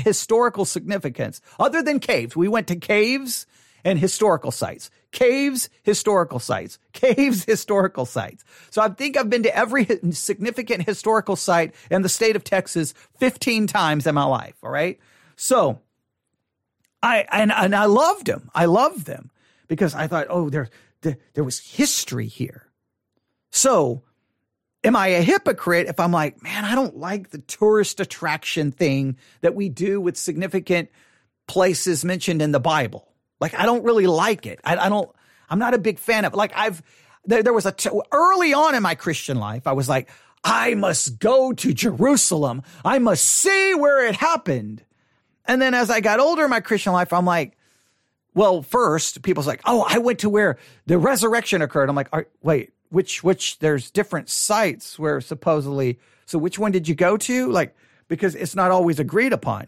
historical 0.00 0.64
significance 0.64 1.40
other 1.58 1.82
than 1.82 1.98
caves. 1.98 2.36
We 2.36 2.46
went 2.46 2.68
to 2.68 2.76
caves 2.76 3.46
and 3.84 3.98
historical 3.98 4.50
sites. 4.50 4.90
Caves, 5.10 5.68
historical 5.82 6.38
sites. 6.38 6.78
Caves, 6.92 7.44
historical 7.46 8.06
sites. 8.06 8.44
So 8.70 8.82
I 8.82 8.88
think 8.88 9.16
I've 9.16 9.30
been 9.30 9.42
to 9.42 9.56
every 9.56 9.86
significant 10.12 10.86
historical 10.86 11.36
site 11.36 11.74
in 11.90 12.02
the 12.02 12.08
state 12.08 12.36
of 12.36 12.44
Texas 12.44 12.94
15 13.18 13.66
times 13.66 14.06
in 14.06 14.14
my 14.14 14.24
life. 14.24 14.54
All 14.62 14.70
right. 14.70 14.98
So 15.36 15.80
I, 17.02 17.26
and, 17.30 17.52
and 17.52 17.74
I 17.74 17.86
loved 17.86 18.26
them. 18.26 18.50
I 18.54 18.66
loved 18.66 19.06
them 19.06 19.30
because 19.68 19.94
I 19.94 20.06
thought, 20.06 20.26
oh, 20.30 20.50
there, 20.50 20.68
there, 21.02 21.18
there 21.34 21.44
was 21.44 21.58
history 21.58 22.26
here. 22.26 22.66
So 23.50 24.02
am 24.84 24.96
I 24.96 25.08
a 25.08 25.22
hypocrite 25.22 25.88
if 25.88 26.00
I'm 26.00 26.12
like, 26.12 26.42
man, 26.42 26.64
I 26.64 26.74
don't 26.74 26.96
like 26.96 27.30
the 27.30 27.38
tourist 27.38 28.00
attraction 28.00 28.72
thing 28.72 29.16
that 29.40 29.54
we 29.54 29.68
do 29.68 30.00
with 30.00 30.16
significant 30.16 30.90
places 31.46 32.04
mentioned 32.04 32.40
in 32.40 32.52
the 32.52 32.60
Bible? 32.60 33.11
Like, 33.42 33.54
I 33.58 33.66
don't 33.66 33.84
really 33.84 34.06
like 34.06 34.46
it. 34.46 34.60
I, 34.64 34.76
I 34.76 34.88
don't, 34.88 35.10
I'm 35.50 35.58
not 35.58 35.74
a 35.74 35.78
big 35.78 35.98
fan 35.98 36.24
of. 36.24 36.32
Like, 36.32 36.52
I've, 36.56 36.82
there, 37.26 37.42
there 37.42 37.52
was 37.52 37.66
a, 37.66 37.72
t- 37.72 37.90
early 38.12 38.54
on 38.54 38.74
in 38.74 38.82
my 38.82 38.94
Christian 38.94 39.36
life, 39.36 39.66
I 39.66 39.72
was 39.72 39.88
like, 39.88 40.08
I 40.44 40.74
must 40.74 41.18
go 41.18 41.52
to 41.52 41.74
Jerusalem. 41.74 42.62
I 42.84 42.98
must 42.98 43.24
see 43.24 43.74
where 43.74 44.06
it 44.06 44.16
happened. 44.16 44.84
And 45.44 45.60
then 45.60 45.74
as 45.74 45.90
I 45.90 46.00
got 46.00 46.20
older 46.20 46.44
in 46.44 46.50
my 46.50 46.60
Christian 46.60 46.92
life, 46.92 47.12
I'm 47.12 47.26
like, 47.26 47.56
well, 48.34 48.62
first, 48.62 49.22
people's 49.22 49.46
like, 49.46 49.60
oh, 49.64 49.84
I 49.86 49.98
went 49.98 50.20
to 50.20 50.30
where 50.30 50.56
the 50.86 50.98
resurrection 50.98 51.62
occurred. 51.62 51.88
I'm 51.88 51.96
like, 51.96 52.08
wait, 52.42 52.70
which, 52.88 53.22
which, 53.22 53.58
there's 53.58 53.90
different 53.90 54.30
sites 54.30 54.98
where 54.98 55.20
supposedly, 55.20 55.98
so 56.26 56.38
which 56.38 56.58
one 56.58 56.72
did 56.72 56.88
you 56.88 56.94
go 56.94 57.16
to? 57.16 57.50
Like, 57.50 57.76
because 58.08 58.34
it's 58.34 58.54
not 58.54 58.70
always 58.70 58.98
agreed 58.98 59.32
upon. 59.32 59.66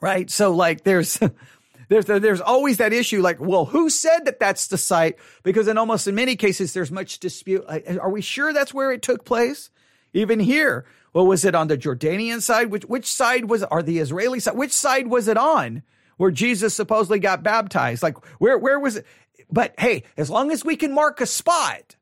Right. 0.00 0.30
So, 0.30 0.52
like, 0.52 0.84
there's, 0.84 1.18
there's 1.88 2.04
there's 2.04 2.40
always 2.40 2.76
that 2.76 2.92
issue 2.92 3.22
like 3.22 3.40
well 3.40 3.64
who 3.64 3.88
said 3.88 4.26
that 4.26 4.38
that's 4.38 4.68
the 4.68 4.78
site? 4.78 5.16
Because 5.42 5.68
in 5.68 5.78
almost 5.78 6.06
in 6.06 6.14
many 6.14 6.36
cases 6.36 6.72
there's 6.72 6.90
much 6.90 7.18
dispute. 7.18 7.64
Are 8.00 8.10
we 8.10 8.20
sure 8.20 8.52
that's 8.52 8.74
where 8.74 8.92
it 8.92 9.02
took 9.02 9.24
place? 9.24 9.70
Even 10.12 10.38
here 10.38 10.86
well 11.12 11.26
was 11.26 11.44
it 11.44 11.54
on 11.54 11.68
the 11.68 11.78
Jordanian 11.78 12.42
side? 12.42 12.70
Which 12.70 12.84
which 12.84 13.06
side 13.06 13.46
was 13.46 13.62
are 13.62 13.82
the 13.82 13.98
Israeli 13.98 14.40
side? 14.40 14.56
Which 14.56 14.72
side 14.72 15.06
was 15.06 15.28
it 15.28 15.38
on 15.38 15.82
where 16.18 16.30
Jesus 16.30 16.74
supposedly 16.74 17.18
got 17.18 17.42
baptized? 17.42 18.02
Like 18.02 18.18
where 18.38 18.58
where 18.58 18.78
was 18.78 18.96
it? 18.96 19.06
But 19.50 19.74
hey 19.78 20.04
as 20.16 20.28
long 20.28 20.50
as 20.50 20.64
we 20.64 20.76
can 20.76 20.92
mark 20.94 21.20
a 21.20 21.26
spot 21.26 21.96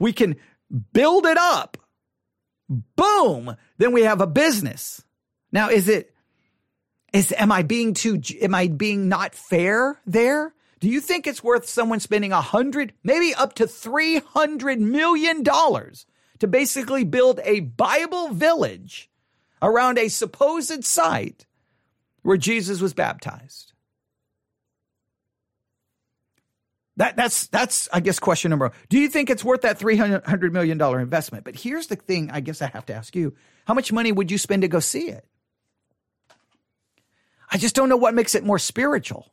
we 0.00 0.12
can 0.12 0.36
build 0.92 1.24
it 1.24 1.36
up 1.36 1.76
boom 2.68 3.56
then 3.78 3.92
we 3.92 4.02
have 4.02 4.20
a 4.20 4.26
business. 4.26 5.04
Now 5.52 5.70
is 5.70 5.88
it 5.88 6.12
is, 7.12 7.32
am 7.36 7.52
I 7.52 7.62
being 7.62 7.94
too, 7.94 8.20
am 8.40 8.54
I 8.54 8.68
being 8.68 9.08
not 9.08 9.34
fair 9.34 10.00
there? 10.06 10.54
Do 10.80 10.88
you 10.88 11.00
think 11.00 11.26
it's 11.26 11.42
worth 11.42 11.68
someone 11.68 12.00
spending 12.00 12.32
a 12.32 12.40
hundred, 12.40 12.92
maybe 13.02 13.34
up 13.34 13.54
to 13.54 13.66
three 13.66 14.20
hundred 14.20 14.80
million 14.80 15.42
dollars 15.42 16.06
to 16.38 16.46
basically 16.46 17.04
build 17.04 17.40
a 17.42 17.60
Bible 17.60 18.28
village 18.28 19.10
around 19.60 19.98
a 19.98 20.08
supposed 20.08 20.84
site 20.84 21.46
where 22.22 22.36
Jesus 22.36 22.80
was 22.80 22.94
baptized? 22.94 23.72
That, 26.96 27.14
that's, 27.14 27.46
that's, 27.46 27.88
I 27.92 28.00
guess, 28.00 28.18
question 28.18 28.50
number 28.50 28.66
one. 28.66 28.74
Do 28.88 28.98
you 28.98 29.08
think 29.08 29.30
it's 29.30 29.44
worth 29.44 29.62
that 29.62 29.78
$300 29.78 30.50
million 30.50 30.80
investment? 30.82 31.44
But 31.44 31.54
here's 31.54 31.86
the 31.86 31.94
thing 31.94 32.30
I 32.32 32.40
guess 32.40 32.60
I 32.60 32.66
have 32.66 32.86
to 32.86 32.94
ask 32.94 33.14
you. 33.14 33.34
How 33.66 33.74
much 33.74 33.92
money 33.92 34.10
would 34.10 34.32
you 34.32 34.38
spend 34.38 34.62
to 34.62 34.68
go 34.68 34.80
see 34.80 35.08
it? 35.08 35.24
I 37.50 37.58
just 37.58 37.74
don't 37.74 37.88
know 37.88 37.96
what 37.96 38.14
makes 38.14 38.34
it 38.34 38.44
more 38.44 38.58
spiritual. 38.58 39.32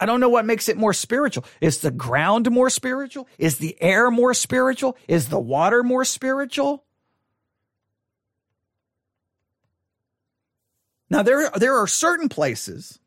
I 0.00 0.06
don't 0.06 0.20
know 0.20 0.28
what 0.28 0.44
makes 0.44 0.68
it 0.68 0.76
more 0.76 0.92
spiritual. 0.92 1.44
Is 1.60 1.80
the 1.80 1.90
ground 1.90 2.50
more 2.50 2.70
spiritual? 2.70 3.28
Is 3.36 3.58
the 3.58 3.76
air 3.80 4.10
more 4.10 4.32
spiritual? 4.32 4.96
Is 5.08 5.28
the 5.28 5.40
water 5.40 5.82
more 5.82 6.04
spiritual? 6.04 6.84
Now 11.10 11.22
there 11.22 11.50
there 11.50 11.78
are 11.78 11.86
certain 11.86 12.28
places 12.28 13.00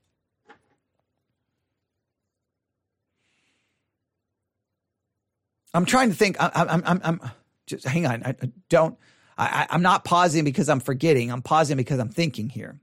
I'm 5.73 5.86
trying 5.86 6.10
to 6.10 6.15
think. 6.15 6.38
I, 6.39 6.51
am 6.56 6.84
I'm, 6.86 7.01
I'm, 7.04 7.32
just 7.65 7.86
hang 7.86 8.06
on. 8.06 8.23
I, 8.23 8.30
I 8.30 8.51
don't. 8.69 8.97
I, 9.38 9.67
I'm 9.70 9.82
not 9.82 10.04
pausing 10.04 10.44
because 10.44 10.70
I'm 10.70 10.80
forgetting. 10.80 11.32
I'm 11.32 11.41
pausing 11.41 11.78
because 11.78 12.00
I'm 12.00 12.10
thinking 12.10 12.50
here. 12.50 12.80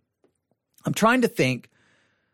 I'm 0.85 0.95
trying 0.95 1.23
to 1.23 1.29
think 1.29 1.71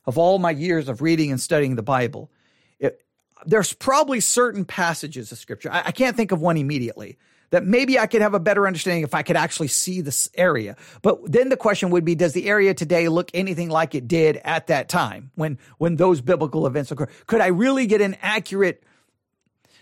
of 0.07 0.19
all 0.19 0.39
my 0.39 0.51
years 0.51 0.89
of 0.89 1.03
reading 1.03 1.31
and 1.31 1.41
studying 1.41 1.77
the 1.77 1.83
Bible. 1.83 2.31
It, 2.79 3.03
there's 3.47 3.73
probably 3.73 4.21
certain 4.21 4.65
passages 4.65 5.33
of 5.33 5.39
scripture. 5.39 5.71
I, 5.71 5.85
I 5.87 5.91
can't 5.93 6.17
think 6.17 6.33
of 6.33 6.41
one 6.41 6.57
immediately 6.57 7.19
that 7.51 7.65
maybe 7.65 7.99
I 7.99 8.07
could 8.07 8.21
have 8.21 8.35
a 8.35 8.41
better 8.41 8.67
understanding 8.67 9.05
if 9.05 9.15
I 9.15 9.23
could 9.23 9.37
actually 9.37 9.69
see 9.69 10.01
this 10.01 10.29
area. 10.35 10.77
But 11.03 11.31
then 11.31 11.51
the 11.51 11.57
question 11.57 11.91
would 11.91 12.05
be, 12.05 12.15
does 12.15 12.33
the 12.33 12.49
area 12.49 12.75
today 12.75 13.09
look 13.09 13.31
anything 13.33 13.69
like 13.69 13.95
it 13.95 14.09
did 14.09 14.41
at 14.45 14.67
that 14.69 14.89
time 14.89 15.31
when, 15.37 15.59
when 15.79 15.97
those 15.97 16.21
biblical 16.21 16.67
events 16.67 16.91
occur? 16.91 17.07
Could 17.27 17.41
I 17.41 17.49
really 17.49 17.87
get 17.87 18.01
an 18.01 18.17
accurate 18.23 18.83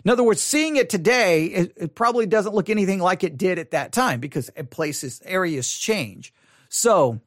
in 0.05 0.11
other 0.11 0.23
words, 0.23 0.41
seeing 0.41 0.75
it 0.75 0.89
today, 0.89 1.45
it, 1.45 1.73
it, 1.77 1.95
probably 1.95 2.25
doesn't 2.25 2.53
look 2.53 2.69
anything 2.69 2.99
like 2.99 3.23
it 3.23 3.37
did 3.37 3.57
at 3.57 3.71
that 3.71 3.93
time 3.93 4.19
because 4.19 4.49
eh, 4.55 4.63
places, 4.63 5.21
areas 5.23 5.71
change. 5.71 6.33
So 6.67 7.21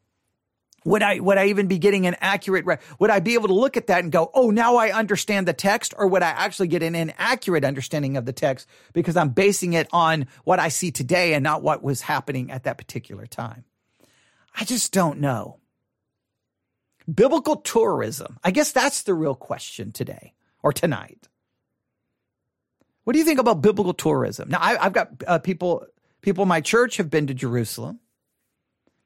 would 0.85 1.03
I, 1.03 1.19
would 1.21 1.39
I 1.39 1.47
even 1.47 1.69
be 1.69 1.79
getting 1.79 2.07
an 2.07 2.17
accurate, 2.21 2.67
would 2.99 3.11
I 3.11 3.21
be 3.21 3.35
able 3.35 3.49
to 3.49 3.55
look 3.55 3.79
at 3.79 3.87
that 3.87 4.03
and 4.03 4.13
go, 4.13 4.31
oh, 4.35 4.51
now 4.51 4.77
I 4.77 4.93
understand 4.93 5.49
the 5.49 5.55
text? 5.55 5.95
Or 5.97 6.07
would 6.07 6.23
I 6.23 6.29
actually 6.29 6.69
get 6.69 6.83
an 6.83 6.95
inaccurate 6.95 7.65
understanding 7.65 8.19
of 8.19 8.27
the 8.27 8.33
text 8.33 8.69
because 8.93 9.17
I'm 9.17 9.31
basing 9.31 9.73
it 9.73 9.89
on 9.91 10.27
what 10.45 10.61
I 10.61 10.69
see 10.69 10.91
today 10.91 11.33
and 11.33 11.43
not 11.43 11.63
what 11.63 11.83
was 11.83 12.03
happening 12.03 12.51
at 12.51 12.65
that 12.65 12.77
particular 12.77 13.27
time? 13.27 13.65
I 14.55 14.65
just 14.65 14.93
don't 14.93 15.21
know. 15.21 15.59
Biblical 17.13 17.57
tourism. 17.57 18.39
I 18.45 18.51
guess 18.51 18.73
that's 18.73 19.03
the 19.03 19.15
real 19.15 19.35
question 19.35 19.93
today 19.93 20.35
or 20.63 20.73
tonight. 20.73 21.29
What 23.07 23.13
do 23.13 23.21
you 23.21 23.25
think 23.25 23.39
about 23.39 23.63
biblical 23.63 23.95
tourism? 23.95 24.49
Now, 24.49 24.59
I, 24.61 24.83
have 24.83 24.93
got 24.93 25.11
uh, 25.29 25.39
people 25.39 25.87
people 26.23 26.43
in 26.43 26.49
my 26.49 26.61
church 26.61 26.97
have 26.97 27.09
been 27.09 27.29
to 27.29 27.35
Jerusalem. 27.35 28.01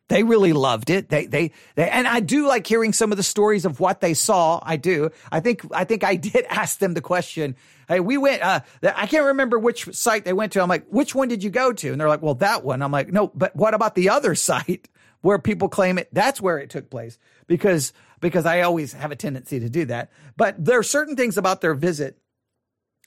They 0.09 0.23
really 0.23 0.55
loved 0.55 0.89
it. 0.89 1.11
They, 1.11 1.27
they, 1.27 1.53
they, 1.75 1.91
and 1.91 2.09
I 2.09 2.21
do 2.21 2.49
like 2.49 2.67
hearing 2.67 2.95
some 2.95 3.13
of 3.13 3.19
the 3.19 3.23
stories 3.23 3.67
of 3.67 3.79
what 3.79 4.01
they 4.01 4.15
saw. 4.15 4.59
I 4.63 4.79
do. 4.79 5.11
I 5.31 5.41
think, 5.41 5.67
I 5.71 5.85
think 5.85 6.03
I 6.03 6.17
did 6.33 6.47
ask 6.49 6.79
them 6.79 6.95
the 6.95 7.03
question. 7.03 7.57
Hey, 7.89 8.01
we 8.01 8.17
went, 8.17 8.43
uh, 8.43 8.61
I 8.83 9.07
can't 9.07 9.27
remember 9.27 9.59
which 9.59 9.95
site 9.95 10.25
they 10.25 10.33
went 10.33 10.53
to. 10.53 10.63
I'm 10.63 10.69
like, 10.71 10.87
which 10.89 11.15
one 11.15 11.29
did 11.29 11.45
you 11.45 11.51
go 11.51 11.71
to? 11.75 11.93
And 11.93 12.01
they're 12.01 12.09
like, 12.09 12.23
well, 12.23 12.37
that 12.37 12.65
one. 12.65 12.81
I'm 12.81 12.91
like, 12.91 13.13
no, 13.13 13.29
but 13.35 13.55
what 13.55 13.75
about 13.75 13.97
the 13.97 14.09
other 14.09 14.35
site 14.35 14.89
where 15.21 15.39
people 15.39 15.69
claim 15.69 15.99
it? 15.99 16.09
That's 16.11 16.41
where 16.41 16.57
it 16.59 16.71
took 16.71 16.89
place 16.89 17.19
because, 17.47 17.93
because 18.21 18.47
I 18.47 18.63
always 18.63 18.95
have 18.95 19.13
a 19.13 19.17
tendency 19.17 19.61
to 19.61 19.69
do 19.69 19.85
that. 19.85 20.11
But 20.39 20.65
there 20.65 20.79
are 20.79 20.83
certain 20.83 21.17
things 21.17 21.37
about 21.37 21.61
their 21.61 21.75
visit 21.75 22.19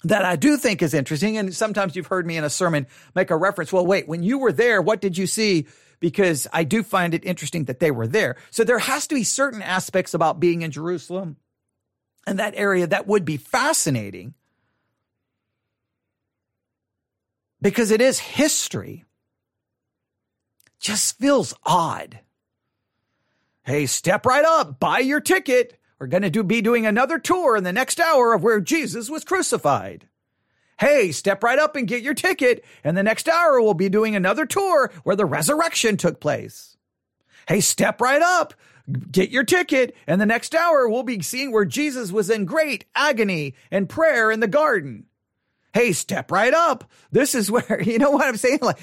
that 0.03 0.25
I 0.25 0.35
do 0.35 0.57
think 0.57 0.81
is 0.81 0.93
interesting. 0.93 1.37
And 1.37 1.55
sometimes 1.55 1.95
you've 1.95 2.07
heard 2.07 2.25
me 2.25 2.37
in 2.37 2.43
a 2.43 2.49
sermon 2.49 2.87
make 3.15 3.31
a 3.31 3.37
reference. 3.37 3.71
Well, 3.71 3.85
wait, 3.85 4.07
when 4.07 4.23
you 4.23 4.37
were 4.37 4.51
there, 4.51 4.81
what 4.81 5.01
did 5.01 5.17
you 5.17 5.27
see? 5.27 5.67
because 6.03 6.47
I 6.51 6.65
do 6.65 6.83
find 6.83 7.13
it 7.13 7.23
interesting 7.23 7.63
that 7.65 7.79
they 7.79 7.89
were 7.89 8.07
there. 8.07 8.35
So 8.51 8.65
there 8.65 8.77
has 8.77 9.07
to 9.07 9.15
be 9.15 9.23
certain 9.23 9.61
aspects 9.61 10.13
about 10.13 10.37
being 10.37 10.61
in 10.61 10.69
Jerusalem 10.69 11.37
and 12.27 12.39
that 12.39 12.55
area 12.57 12.85
that 12.87 13.07
would 13.07 13.23
be 13.23 13.37
fascinating 13.37 14.33
because 17.61 17.89
it 17.89 18.01
is 18.01 18.19
history. 18.19 19.05
Just 20.81 21.17
feels 21.19 21.53
odd. 21.63 22.19
Hey, 23.63 23.85
step 23.85 24.25
right 24.25 24.43
up, 24.43 24.81
buy 24.81 24.99
your 24.99 25.21
ticket. 25.21 25.79
We're 26.03 26.07
going 26.07 26.23
to 26.23 26.29
do, 26.29 26.43
be 26.43 26.61
doing 26.61 26.85
another 26.85 27.17
tour 27.17 27.55
in 27.55 27.63
the 27.63 27.71
next 27.71 27.97
hour 27.97 28.33
of 28.33 28.43
where 28.43 28.59
Jesus 28.59 29.09
was 29.09 29.23
crucified. 29.23 30.09
Hey, 30.77 31.13
step 31.13 31.41
right 31.41 31.57
up 31.57 31.77
and 31.77 31.87
get 31.87 32.03
your 32.03 32.13
ticket. 32.13 32.65
And 32.83 32.97
the 32.97 33.03
next 33.03 33.29
hour, 33.29 33.61
we'll 33.61 33.73
be 33.73 33.87
doing 33.87 34.13
another 34.13 34.45
tour 34.45 34.91
where 35.03 35.15
the 35.15 35.23
resurrection 35.23 35.95
took 35.95 36.19
place. 36.19 36.75
Hey, 37.47 37.61
step 37.61 38.01
right 38.01 38.21
up. 38.21 38.53
Get 39.13 39.29
your 39.29 39.45
ticket. 39.45 39.95
And 40.05 40.19
the 40.19 40.25
next 40.25 40.53
hour, 40.53 40.89
we'll 40.89 41.03
be 41.03 41.21
seeing 41.21 41.53
where 41.53 41.63
Jesus 41.63 42.11
was 42.11 42.29
in 42.29 42.43
great 42.43 42.83
agony 42.93 43.55
and 43.71 43.87
prayer 43.87 44.29
in 44.29 44.41
the 44.41 44.47
garden 44.47 45.05
hey, 45.73 45.91
step 45.91 46.31
right 46.31 46.53
up. 46.53 46.89
This 47.12 47.36
is 47.36 47.49
where, 47.49 47.81
you 47.86 47.97
know 47.97 48.12
what 48.12 48.27
I'm 48.27 48.38
saying? 48.38 48.59
Like, 48.62 48.79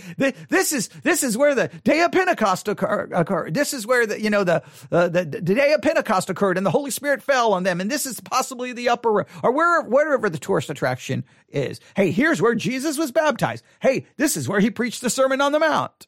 this 0.49 0.73
is, 0.73 0.89
this 1.03 1.23
is 1.23 1.37
where 1.37 1.55
the 1.55 1.69
day 1.85 2.03
of 2.03 2.13
Pentecost 2.13 2.69
occurred. 2.69 3.55
This 3.55 3.73
is 3.73 3.87
where 3.87 4.07
the, 4.07 4.21
you 4.21 4.31
know, 4.31 4.45
the, 4.45 4.63
uh, 4.91 5.09
the, 5.09 5.25
the 5.25 5.41
day 5.41 5.73
of 5.73 5.83
Pentecost 5.83 6.29
occurred 6.29 6.57
and 6.57 6.67
the 6.67 6.71
Holy 6.71 6.91
Spirit 6.91 7.23
fell 7.23 7.53
on 7.53 7.63
them. 7.63 7.81
And 7.81 7.91
this 7.91 8.07
is 8.07 8.21
possibly 8.21 8.73
the 8.73 8.89
upper, 8.89 9.27
or 9.43 9.53
where, 9.53 9.83
wherever 9.83 10.29
the 10.29 10.39
tourist 10.39 10.71
attraction 10.71 11.25
is. 11.49 11.81
Hey, 11.95 12.11
here's 12.11 12.43
where 12.43 12.55
Jesus 12.55 12.99
was 12.99 13.13
baptized. 13.13 13.65
Hey, 13.81 14.07
this 14.17 14.37
is 14.37 14.49
where 14.49 14.61
he 14.61 14.71
preached 14.71 15.01
the 15.01 15.11
Sermon 15.11 15.41
on 15.41 15.53
the 15.53 15.61
Mount. 15.61 16.07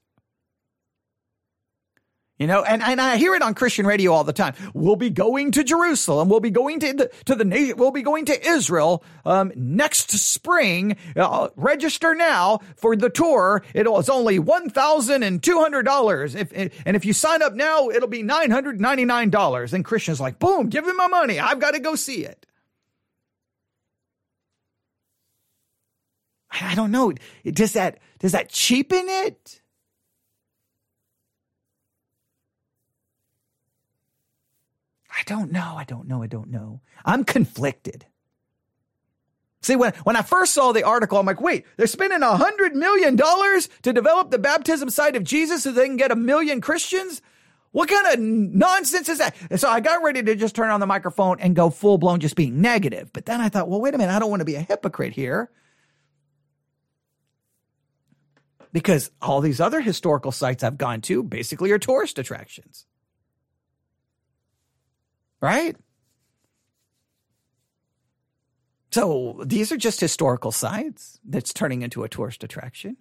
You 2.42 2.48
know, 2.48 2.64
and, 2.64 2.83
and 2.83 3.00
I 3.00 3.18
hear 3.18 3.37
it 3.37 3.42
on 3.42 3.55
Christian 3.55 3.87
radio 3.87 4.12
all 4.12 4.24
the 4.24 4.33
time. 4.33 4.55
We'll 4.74 4.96
be 4.96 5.11
going 5.11 5.52
to 5.52 5.62
Jerusalem. 5.62 6.28
We'll 6.28 6.40
be 6.40 6.50
going 6.50 6.81
to 6.81 6.92
the, 6.92 7.11
to 7.26 7.37
the 7.37 7.44
nation. 7.44 7.76
We'll 7.76 7.92
be 7.92 8.02
going 8.02 8.24
to 8.24 8.48
Israel, 8.48 9.05
um, 9.24 9.52
next 9.55 10.11
spring. 10.11 10.96
Uh, 11.14 11.50
register 11.55 12.16
now 12.16 12.59
for 12.74 12.96
the 12.96 13.11
tour. 13.11 13.62
It'll, 13.74 13.96
it's 14.00 14.09
only 14.09 14.40
$1,200. 14.40 16.35
If, 16.35 16.72
and 16.85 16.96
if 16.96 17.05
you 17.05 17.12
sign 17.12 17.42
up 17.42 17.55
now, 17.55 17.90
it'll 17.90 18.09
be 18.09 18.24
$999. 18.24 19.72
And 19.72 19.85
Christian's 19.85 20.20
like, 20.20 20.40
boom, 20.40 20.68
give 20.68 20.85
me 20.85 20.94
my 20.94 21.07
money. 21.07 21.38
I've 21.38 21.61
got 21.61 21.74
to 21.74 21.78
go 21.78 21.94
see 21.94 22.24
it. 22.24 22.44
I 26.50 26.74
don't 26.74 26.90
know. 26.90 27.12
Does 27.44 27.74
that, 27.74 28.00
does 28.18 28.33
that 28.33 28.48
cheapen 28.48 29.05
it? 29.07 29.62
I 35.23 35.31
don't 35.31 35.53
know. 35.53 35.75
I 35.77 35.85
don't 35.85 36.09
know. 36.09 36.23
I 36.23 36.27
don't 36.27 36.51
know. 36.51 36.81
I'm 37.05 37.23
conflicted. 37.23 38.07
See, 39.61 39.77
when, 39.77 39.93
when 40.03 40.17
I 40.17 40.23
first 40.23 40.53
saw 40.53 40.73
the 40.73 40.83
article, 40.83 41.19
I'm 41.19 41.27
like, 41.27 41.41
wait, 41.41 41.65
they're 41.77 41.87
spending 41.87 42.23
a 42.23 42.37
hundred 42.37 42.75
million 42.75 43.15
dollars 43.15 43.69
to 43.83 43.93
develop 43.93 44.33
the 44.33 44.39
baptism 44.39 44.91
site 44.91 45.15
of 45.15 45.23
Jesus 45.23 45.63
so 45.63 45.71
they 45.71 45.87
can 45.87 45.97
get 45.97 46.11
a 46.11 46.17
million 46.17 46.61
Christians? 46.61 47.23
What 47.71 47.89
kind 47.89 48.07
of 48.09 48.19
nonsense 48.19 49.09
is 49.09 49.19
that? 49.19 49.37
And 49.49 49.61
so 49.61 49.69
I 49.69 49.79
got 49.79 50.03
ready 50.03 50.25
to 50.25 50.35
just 50.35 50.57
turn 50.57 50.71
on 50.71 50.81
the 50.81 50.87
microphone 50.87 51.39
and 51.39 51.55
go 51.55 51.71
full 51.71 51.97
blown 51.97 52.19
just 52.19 52.35
being 52.35 52.61
negative. 52.61 53.13
But 53.13 53.27
then 53.27 53.41
I 53.41 53.49
thought, 53.49 53.69
well, 53.69 53.81
wait 53.81 53.95
a 53.95 53.99
minute. 53.99 54.13
I 54.13 54.19
don't 54.19 54.31
want 54.31 54.41
to 54.41 54.45
be 54.45 54.57
a 54.57 54.61
hypocrite 54.61 55.13
here. 55.13 55.49
Because 58.73 59.13
all 59.23 59.41
these 59.41 59.61
other 59.61 59.81
historical 59.81 60.33
sites 60.33 60.65
I've 60.65 60.79
gone 60.79 61.03
to 61.03 61.23
basically 61.23 61.71
are 61.71 61.79
tourist 61.79 62.19
attractions 62.19 62.87
right? 65.42 65.76
So 68.92 69.42
these 69.44 69.72
are 69.72 69.76
just 69.76 70.00
historical 70.00 70.52
sites 70.52 71.18
that's 71.24 71.52
turning 71.52 71.83
into 71.83 72.05
a 72.05 72.09
tourist 72.09 72.44
attraction. 72.44 72.96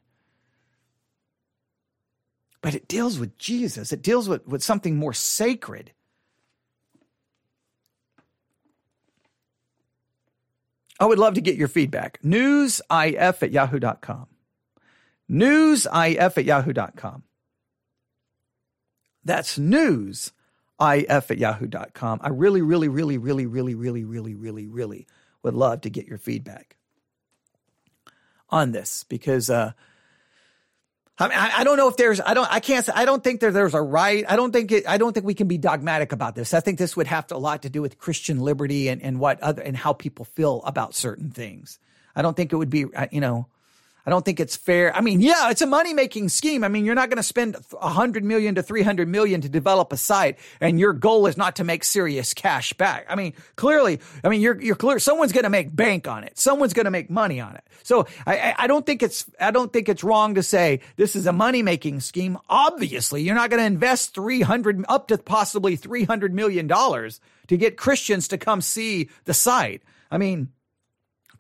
But 2.61 2.75
it 2.75 2.87
deals 2.87 3.19
with 3.19 3.37
Jesus, 3.37 3.91
it 3.91 4.01
deals 4.01 4.27
with, 4.27 4.45
with 4.47 4.63
something 4.63 4.97
more 4.97 5.13
sacred. 5.13 5.91
I 10.99 11.05
would 11.05 11.19
love 11.19 11.33
to 11.33 11.41
get 11.41 11.55
your 11.55 11.67
feedback. 11.67 12.21
Newsif 12.21 13.41
at 13.41 13.51
yahoo.com. 13.51 14.27
Newsif 15.29 16.37
at 16.37 16.45
yahoo.com. 16.45 17.23
That's 19.23 19.57
news 19.57 20.31
if 20.81 21.31
at 21.31 21.37
yahoo.com. 21.37 22.19
I 22.21 22.29
really, 22.29 22.61
really, 22.61 22.87
really, 22.87 23.17
really, 23.17 23.45
really, 23.45 23.75
really, 23.75 24.03
really, 24.03 24.35
really, 24.35 24.67
really 24.67 25.07
would 25.43 25.53
love 25.53 25.81
to 25.81 25.89
get 25.89 26.07
your 26.07 26.17
feedback 26.17 26.77
on 28.49 28.71
this 28.71 29.05
because 29.07 29.49
uh, 29.49 29.71
I, 31.17 31.51
I 31.59 31.63
don't 31.63 31.77
know 31.77 31.87
if 31.87 31.97
there's 31.97 32.19
I 32.19 32.33
don't 32.33 32.51
I 32.51 32.59
can't 32.59 32.87
I 32.93 33.05
don't 33.05 33.23
think 33.23 33.39
there, 33.39 33.51
there's 33.51 33.73
a 33.73 33.81
right 33.81 34.25
I 34.27 34.35
don't 34.35 34.51
think 34.51 34.71
it, 34.71 34.87
I 34.87 34.97
don't 34.97 35.13
think 35.13 35.25
we 35.25 35.33
can 35.33 35.47
be 35.47 35.57
dogmatic 35.57 36.11
about 36.11 36.35
this 36.35 36.53
I 36.53 36.59
think 36.59 36.79
this 36.79 36.97
would 36.97 37.07
have 37.07 37.27
to, 37.27 37.35
a 37.35 37.37
lot 37.37 37.61
to 37.63 37.69
do 37.69 37.81
with 37.81 37.97
Christian 37.97 38.39
liberty 38.39 38.89
and, 38.89 39.01
and 39.01 39.19
what 39.19 39.39
other 39.41 39.61
and 39.61 39.77
how 39.77 39.93
people 39.93 40.25
feel 40.25 40.61
about 40.65 40.95
certain 40.95 41.31
things 41.31 41.79
I 42.15 42.21
don't 42.21 42.35
think 42.35 42.51
it 42.51 42.57
would 42.57 42.69
be 42.69 42.85
uh, 42.93 43.07
you 43.11 43.21
know 43.21 43.47
I 44.05 44.09
don't 44.09 44.25
think 44.25 44.39
it's 44.39 44.55
fair. 44.55 44.95
I 44.95 45.01
mean, 45.01 45.21
yeah, 45.21 45.49
it's 45.51 45.61
a 45.61 45.67
money 45.67 45.93
making 45.93 46.29
scheme. 46.29 46.63
I 46.63 46.67
mean, 46.67 46.85
you're 46.85 46.95
not 46.95 47.09
going 47.09 47.17
to 47.17 47.23
spend 47.23 47.55
100 47.69 48.23
million 48.23 48.55
to 48.55 48.63
300 48.63 49.07
million 49.07 49.41
to 49.41 49.49
develop 49.49 49.93
a 49.93 49.97
site 49.97 50.39
and 50.59 50.79
your 50.79 50.93
goal 50.93 51.27
is 51.27 51.37
not 51.37 51.57
to 51.57 51.63
make 51.63 51.83
serious 51.83 52.33
cash 52.33 52.73
back. 52.73 53.05
I 53.09 53.15
mean, 53.15 53.33
clearly, 53.55 53.99
I 54.23 54.29
mean, 54.29 54.41
you're, 54.41 54.59
you're 54.61 54.75
clear. 54.75 54.99
Someone's 54.99 55.31
going 55.31 55.43
to 55.43 55.49
make 55.49 55.75
bank 55.75 56.07
on 56.07 56.23
it. 56.23 56.37
Someone's 56.37 56.73
going 56.73 56.85
to 56.85 56.91
make 56.91 57.09
money 57.09 57.39
on 57.39 57.55
it. 57.55 57.63
So 57.83 58.07
I, 58.25 58.55
I 58.57 58.67
don't 58.67 58.85
think 58.85 59.03
it's, 59.03 59.25
I 59.39 59.51
don't 59.51 59.71
think 59.71 59.89
it's 59.89 60.03
wrong 60.03 60.35
to 60.35 60.43
say 60.43 60.81
this 60.95 61.15
is 61.15 61.27
a 61.27 61.33
money 61.33 61.61
making 61.61 61.99
scheme. 61.99 62.37
Obviously, 62.49 63.21
you're 63.21 63.35
not 63.35 63.49
going 63.49 63.61
to 63.61 63.65
invest 63.65 64.13
300 64.15 64.85
up 64.89 65.07
to 65.09 65.17
possibly 65.17 65.75
300 65.75 66.33
million 66.33 66.67
dollars 66.67 67.19
to 67.47 67.57
get 67.57 67.77
Christians 67.77 68.27
to 68.29 68.37
come 68.37 68.61
see 68.61 69.09
the 69.25 69.33
site. 69.33 69.83
I 70.09 70.17
mean, 70.17 70.49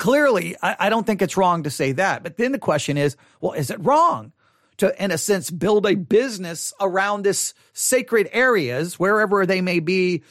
clearly, 0.01 0.57
I, 0.61 0.75
I 0.79 0.89
don't 0.89 1.05
think 1.05 1.21
it's 1.21 1.37
wrong 1.37 1.63
to 1.63 1.69
say 1.69 1.91
that. 1.93 2.23
But 2.23 2.37
then 2.37 2.51
the 2.51 2.59
question 2.59 2.97
is, 2.97 3.15
well, 3.39 3.53
is 3.53 3.69
it 3.69 3.77
wrong? 3.79 4.33
to, 4.81 5.03
in 5.03 5.11
a 5.11 5.17
sense, 5.17 5.51
build 5.51 5.85
a 5.85 5.93
business 5.93 6.73
around 6.81 7.21
this 7.21 7.53
sacred 7.73 8.27
areas, 8.31 8.99
wherever 8.99 9.45
they 9.45 9.61
may 9.61 9.79
be, 9.79 10.23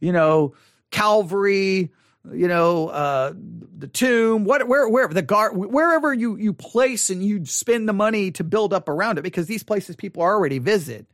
you 0.00 0.10
know, 0.10 0.54
Calvary, 0.90 1.92
you 2.32 2.48
know, 2.48 2.88
uh, 2.88 3.32
the 3.78 3.86
tomb, 3.86 4.44
what, 4.44 4.66
where, 4.66 4.88
wherever 4.88 5.14
the 5.14 5.22
guard, 5.22 5.56
wherever 5.56 6.12
you, 6.12 6.36
you 6.36 6.52
place 6.52 7.10
and 7.10 7.22
you 7.22 7.44
spend 7.44 7.88
the 7.88 7.92
money 7.92 8.32
to 8.32 8.42
build 8.42 8.74
up 8.74 8.88
around 8.88 9.18
it, 9.18 9.22
because 9.22 9.46
these 9.46 9.62
places 9.62 9.94
people 9.94 10.22
already 10.22 10.58
visit. 10.58 11.06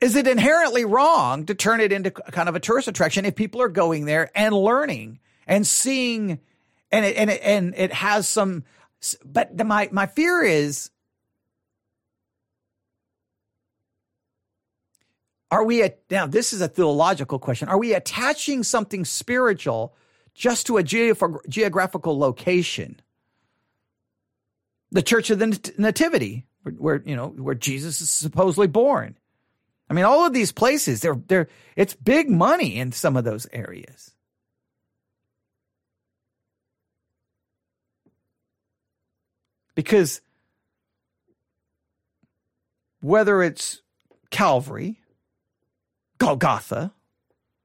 Is 0.00 0.14
it 0.14 0.28
inherently 0.28 0.84
wrong 0.84 1.46
to 1.46 1.54
turn 1.56 1.80
it 1.80 1.92
into 1.92 2.12
kind 2.12 2.48
of 2.48 2.54
a 2.54 2.60
tourist 2.60 2.86
attraction 2.86 3.24
if 3.24 3.34
people 3.34 3.60
are 3.60 3.68
going 3.68 4.04
there 4.04 4.30
and 4.36 4.54
learning 4.54 5.18
and 5.48 5.66
seeing, 5.66 6.38
and 6.92 7.04
it, 7.04 7.16
and 7.16 7.30
it, 7.30 7.40
and 7.42 7.74
it 7.76 7.92
has 7.92 8.28
some, 8.28 8.62
but 9.24 9.56
the, 9.56 9.64
my, 9.64 9.88
my 9.90 10.06
fear 10.06 10.42
is, 10.42 10.90
are 15.50 15.64
we 15.64 15.82
at, 15.82 16.00
now 16.10 16.26
this 16.26 16.52
is 16.52 16.60
a 16.60 16.68
theological 16.68 17.38
question. 17.38 17.68
Are 17.68 17.78
we 17.78 17.94
attaching 17.94 18.62
something 18.62 19.04
spiritual 19.04 19.94
just 20.34 20.66
to 20.66 20.76
a 20.76 20.82
geographical 20.82 22.18
location? 22.18 23.00
The 24.90 25.02
Church 25.02 25.30
of 25.30 25.38
the 25.38 25.72
Nativity, 25.78 26.46
where, 26.62 26.74
where 26.74 27.02
you 27.04 27.14
know 27.14 27.28
where 27.28 27.54
Jesus 27.54 28.00
is 28.00 28.08
supposedly 28.08 28.68
born. 28.68 29.18
I 29.90 29.94
mean, 29.94 30.06
all 30.06 30.26
of 30.26 30.32
these 30.32 30.50
places, 30.50 31.02
they're 31.02 31.20
they're 31.26 31.48
it's 31.76 31.94
big 31.94 32.30
money 32.30 32.76
in 32.76 32.92
some 32.92 33.14
of 33.16 33.24
those 33.24 33.46
areas. 33.52 34.14
Because 39.78 40.20
whether 43.00 43.44
it's 43.44 43.80
Calvary, 44.28 44.98
Golgotha, 46.18 46.92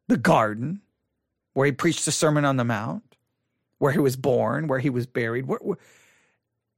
the 0.08 0.18
garden, 0.18 0.82
where 1.56 1.66
he 1.66 1.72
preached 1.72 2.06
the 2.06 2.12
Sermon 2.12 2.46
on 2.46 2.58
the 2.58 2.64
Mount, 2.64 3.16
where 3.80 3.92
he 3.92 3.98
was 3.98 4.16
born, 4.16 4.68
where 4.68 4.78
he 4.78 4.92
was 4.92 5.08
buried, 5.08 5.48
where, 5.48 5.58
where, 5.64 5.80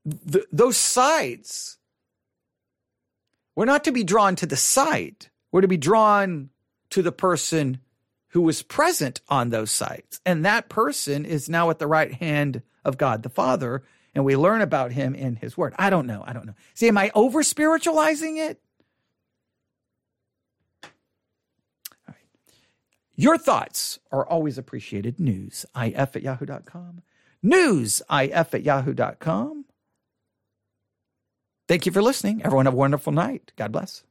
the, 0.06 0.45
those 0.54 0.78
sites, 0.78 1.80
we're 3.58 3.65
not 3.65 3.84
to 3.84 3.91
be 3.91 4.06
drawn 4.06 4.38
to 4.38 4.45
the 4.45 4.56
site, 4.56 5.30
we're 5.52 5.60
to 5.60 5.67
be 5.67 5.76
drawn 5.76 6.50
to 6.91 7.02
the 7.02 7.12
person 7.12 7.82
who 8.30 8.39
was 8.39 8.62
present 8.62 9.19
on 9.28 9.50
those 9.50 9.71
sites. 9.71 10.21
And 10.26 10.45
that 10.45 10.69
person 10.69 11.26
is 11.26 11.50
now 11.50 11.71
at 11.71 11.80
the 11.80 11.88
right 11.88 12.13
hand 12.13 12.62
of 12.86 12.98
God 12.98 13.21
the 13.21 13.30
Father 13.30 13.84
and 14.15 14.23
we 14.23 14.36
learn 14.38 14.62
about 14.62 14.93
him 14.93 15.13
in 15.13 15.36
his 15.36 15.58
word. 15.58 15.75
I 15.78 15.89
don't 15.89 16.08
know. 16.08 16.23
I 16.25 16.34
don't 16.34 16.45
know. 16.45 16.56
See, 16.73 16.88
am 16.88 16.97
I 16.97 17.12
over 17.13 17.43
spiritualizing 17.43 18.38
it? 18.38 18.62
Your 23.17 23.38
thoughts 23.38 23.99
are 24.12 24.25
always 24.25 24.58
appreciated. 24.58 25.19
News, 25.19 25.65
if 25.75 26.15
at 26.15 26.21
yahoo.com. 26.21 27.01
News, 27.41 28.01
if 28.10 28.54
at 28.54 28.63
yahoo.com. 28.63 29.65
Thank 31.67 31.86
you 31.86 31.91
for 31.91 32.01
listening. 32.01 32.41
Everyone 32.43 32.65
have 32.65 32.73
a 32.73 32.78
wonderful 32.78 33.13
night. 33.13 33.51
God 33.56 33.71
bless. 33.71 34.04